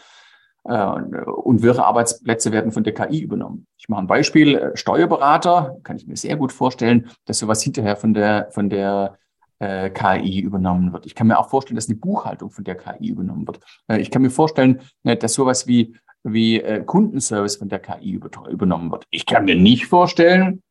Äh, 0.65 0.85
und 0.85 1.61
welche 1.61 1.85
Arbeitsplätze 1.85 2.51
werden 2.51 2.71
von 2.71 2.83
der 2.83 2.93
KI 2.93 3.19
übernommen? 3.19 3.67
Ich 3.77 3.87
mache 3.87 4.01
ein 4.01 4.07
Beispiel. 4.07 4.55
Äh, 4.55 4.77
Steuerberater, 4.77 5.77
kann 5.83 5.97
ich 5.97 6.07
mir 6.07 6.17
sehr 6.17 6.35
gut 6.35 6.51
vorstellen, 6.51 7.09
dass 7.25 7.39
sowas 7.39 7.61
hinterher 7.61 7.95
von 7.95 8.13
der, 8.13 8.49
von 8.51 8.69
der 8.69 9.17
äh, 9.65 9.89
KI 9.89 10.39
übernommen 10.39 10.93
wird. 10.93 11.05
Ich 11.05 11.15
kann 11.15 11.27
mir 11.27 11.39
auch 11.39 11.49
vorstellen, 11.49 11.75
dass 11.75 11.87
die 11.87 11.95
Buchhaltung 11.95 12.51
von 12.51 12.63
der 12.63 12.75
KI 12.75 13.09
übernommen 13.09 13.47
wird. 13.47 13.59
Äh, 13.87 13.99
ich 13.99 14.11
kann 14.11 14.21
mir 14.21 14.29
vorstellen, 14.29 14.81
äh, 15.03 15.17
dass 15.17 15.33
sowas 15.33 15.67
wie, 15.67 15.97
wie 16.23 16.61
äh, 16.61 16.83
Kundenservice 16.83 17.57
von 17.57 17.69
der 17.69 17.79
KI 17.79 18.11
über, 18.11 18.29
übernommen 18.49 18.91
wird. 18.91 19.05
Ich 19.09 19.25
kann 19.25 19.45
mir 19.45 19.55
nicht 19.55 19.87
vorstellen, 19.87 20.61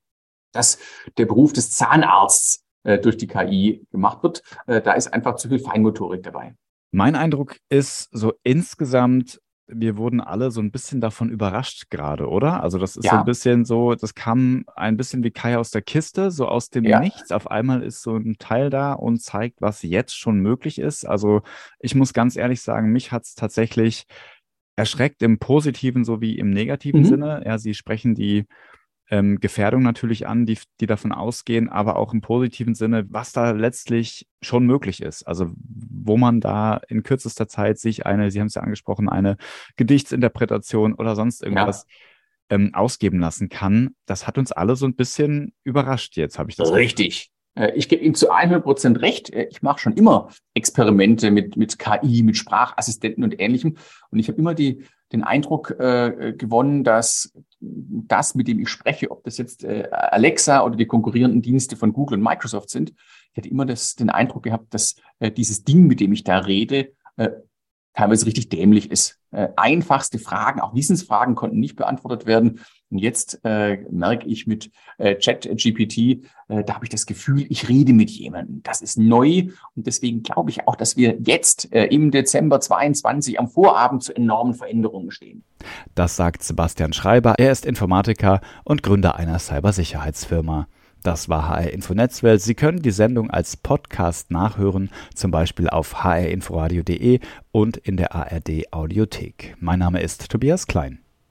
dass 0.53 0.79
der 1.19 1.27
Beruf 1.27 1.53
des 1.53 1.73
Zahnarzts 1.73 2.65
äh, 2.85 2.99
durch 2.99 3.17
die 3.17 3.27
KI 3.27 3.85
gemacht 3.91 4.23
wird. 4.23 4.43
Äh, 4.67 4.81
da 4.81 4.93
ist 4.93 5.13
einfach 5.13 5.37
zu 5.37 5.49
viel 5.49 5.59
Feinmotorik 5.59 6.23
dabei. 6.23 6.55
Mein 6.93 7.17
Eindruck 7.17 7.57
ist 7.69 8.09
so 8.13 8.35
insgesamt, 8.45 9.41
wir 9.67 9.97
wurden 9.97 10.21
alle 10.21 10.51
so 10.51 10.61
ein 10.61 10.71
bisschen 10.71 11.01
davon 11.01 11.31
überrascht 11.31 11.91
gerade, 11.91 12.29
oder? 12.29 12.63
Also 12.63 12.79
das 12.79 12.97
ist 12.97 13.05
ja. 13.05 13.13
so 13.13 13.17
ein 13.19 13.25
bisschen 13.25 13.65
so, 13.65 13.95
das 13.95 14.15
kam 14.15 14.65
ein 14.77 14.97
bisschen 14.97 15.25
wie 15.25 15.31
Kai 15.31 15.57
aus 15.57 15.71
der 15.71 15.83
Kiste, 15.83 16.31
so 16.31 16.47
aus 16.47 16.69
dem 16.69 16.85
ja. 16.85 17.01
Nichts. 17.01 17.33
Auf 17.33 17.51
einmal 17.51 17.83
ist 17.83 18.03
so 18.03 18.17
ein 18.17 18.37
Teil 18.39 18.69
da 18.69 18.93
und 18.93 19.23
zeigt, 19.23 19.63
was 19.63 19.83
jetzt 19.83 20.17
schon 20.17 20.41
möglich 20.41 20.79
ist. 20.79 21.07
Also 21.07 21.43
ich 21.79 21.95
muss 21.95 22.13
ganz 22.13 22.37
ehrlich 22.37 22.61
sagen, 22.61 22.93
mich 22.93 23.11
hat 23.11 23.25
es 23.25 23.35
tatsächlich 23.35 24.05
erschreckt 24.77 25.23
im 25.23 25.39
positiven 25.39 26.05
sowie 26.05 26.37
im 26.37 26.51
negativen 26.51 27.01
mhm. 27.01 27.07
Sinne. 27.07 27.43
Ja, 27.47 27.59
Sie 27.59 27.75
sprechen 27.75 28.15
die 28.15 28.47
ähm, 29.11 29.39
Gefährdung 29.39 29.83
natürlich 29.83 30.27
an, 30.27 30.47
die, 30.47 30.59
die 30.81 30.87
davon 30.87 31.13
ausgehen, 31.13 31.69
aber 31.69 31.97
auch 31.97 32.13
im 32.15 32.21
positiven 32.21 32.75
Sinne, 32.75 33.05
was 33.11 33.33
da 33.33 33.51
letztlich 33.51 34.27
schon 34.41 34.65
möglich 34.65 35.03
ist. 35.03 35.25
Also 35.25 35.51
wo 35.57 36.17
man 36.17 36.41
da 36.41 36.81
in 36.89 37.03
kürzester 37.03 37.47
Zeit 37.49 37.79
sich 37.79 38.07
eine, 38.07 38.31
Sie 38.31 38.41
haben 38.41 38.47
es 38.47 38.55
ja 38.55 38.63
angesprochen, 38.63 39.09
eine 39.09 39.37
Gedichtsinterpretation 39.77 40.95
oder 40.95 41.17
sonst 41.17 41.43
irgendwas 41.43 41.87
ja. 42.51 42.57
ähm, 42.57 42.75
ausgeben 42.75 43.21
lassen 43.21 43.49
kann. 43.49 43.95
Das 44.07 44.27
hat 44.27 44.39
uns 44.39 44.53
alle 44.53 44.77
so 44.77 44.87
ein 44.87 44.95
bisschen 44.95 45.53
überrascht 45.65 46.17
jetzt, 46.17 46.39
habe 46.39 46.51
ich 46.51 46.57
das. 46.57 46.73
Richtig. 46.73 47.31
Äh, 47.55 47.73
ich 47.75 47.89
gebe 47.89 48.03
Ihnen 48.03 48.15
zu 48.15 48.31
100 48.31 48.63
Prozent 48.63 49.01
recht. 49.01 49.31
Äh, 49.31 49.49
ich 49.51 49.63
mache 49.63 49.81
schon 49.81 49.95
immer 49.95 50.29
Experimente 50.55 51.31
mit, 51.31 51.57
mit 51.57 51.79
KI, 51.79 52.23
mit 52.23 52.37
Sprachassistenten 52.37 53.25
und 53.25 53.41
Ähnlichem. 53.41 53.77
Und 54.11 54.19
ich 54.19 54.29
habe 54.29 54.39
immer 54.39 54.55
die, 54.55 54.85
den 55.13 55.23
Eindruck 55.23 55.71
äh, 55.79 56.35
gewonnen, 56.37 56.85
dass 56.85 57.33
das, 57.65 58.35
mit 58.35 58.49
dem 58.49 58.61
ich 58.61 58.69
spreche, 58.69 59.11
ob 59.11 59.25
das 59.25 59.39
jetzt 59.39 59.65
äh, 59.65 59.89
Alexa 59.91 60.63
oder 60.65 60.77
die 60.77 60.87
konkurrierenden 60.87 61.43
Dienste 61.43 61.77
von 61.77 61.93
Google 61.93 62.19
und 62.19 62.25
Microsoft 62.25 62.71
sind, 62.71 62.93
ich 63.33 63.39
hatte 63.39 63.49
immer 63.49 63.67
das, 63.67 63.97
den 63.97 64.11
Eindruck 64.11 64.45
gehabt, 64.45 64.73
dass 64.75 64.97
äh, 65.19 65.31
dieses 65.31 65.65
Ding, 65.65 65.87
mit 65.87 66.01
dem 66.01 66.13
ich 66.13 66.25
da 66.25 66.39
rede, 66.39 66.93
äh, 67.17 67.31
teilweise 67.95 68.27
richtig 68.27 68.49
dämlich 68.49 68.91
ist. 68.91 69.19
Äh, 69.31 69.49
einfachste 69.57 70.19
Fragen, 70.19 70.61
auch 70.61 70.75
Wissensfragen 70.75 71.35
konnten 71.35 71.59
nicht 71.59 71.77
beantwortet 71.77 72.27
werden. 72.27 72.61
Und 72.95 73.01
jetzt 73.01 73.41
äh, 73.43 73.79
merke 73.91 74.29
ich 74.29 74.47
mit 74.47 74.71
äh, 74.99 75.17
Chat-GPT, 75.17 75.99
äh, 76.47 76.63
da 76.65 76.75
habe 76.75 76.85
ich 76.85 76.91
das 76.91 77.07
Gefühl, 77.07 77.45
ich 77.49 77.69
rede 77.69 77.93
mit 77.93 78.09
jemandem. 78.09 78.63
Das 78.63 78.83
ist 78.83 78.97
neu 78.97 79.49
und 79.75 79.89
deswegen 79.89 80.23
glaube 80.23 80.51
ich 80.51 80.69
auch, 80.69 80.77
dass 80.77 80.97
wir 80.97 81.17
jetzt 81.25 81.73
äh, 81.73 81.87
im 81.87 82.13
Dezember 82.13 82.61
22 82.61 83.41
am 83.41 83.49
Vorabend 83.49 84.05
zu 84.05 84.15
enormen 84.15 84.55
Veränderungen 84.55 85.11
stehen. 85.11 85.43
Das 85.97 86.15
sagt 86.15 86.45
Sebastian 86.45 86.93
Schreiber. 86.93 87.35
Er 87.37 87.51
ist 87.51 87.67
Informatiker 87.67 88.41
und 88.63 88.85
Gründer 88.85 89.17
einer 89.17 89.41
Cybersicherheitsfirma. 89.41 90.69
Das 91.03 91.29
war 91.29 91.49
HR 91.49 91.73
Info 91.73 91.95
Netzwelt. 91.95 92.43
Sie 92.43 92.55
können 92.55 92.81
die 92.81 92.93
Sendung 92.93 93.29
als 93.29 93.57
Podcast 93.57 94.31
nachhören, 94.31 94.89
zum 95.17 95.33
Beispiel 95.33 95.69
auf 95.69 96.05
hrinforadio.de 96.05 97.19
und 97.51 97.77
in 97.77 97.97
der 97.97 98.15
ARD 98.15 98.73
Audiothek. 98.73 99.57
Mein 99.59 99.81
Name 99.81 100.01
ist 100.01 100.31
Tobias 100.31 100.69
Klein. 100.69 101.04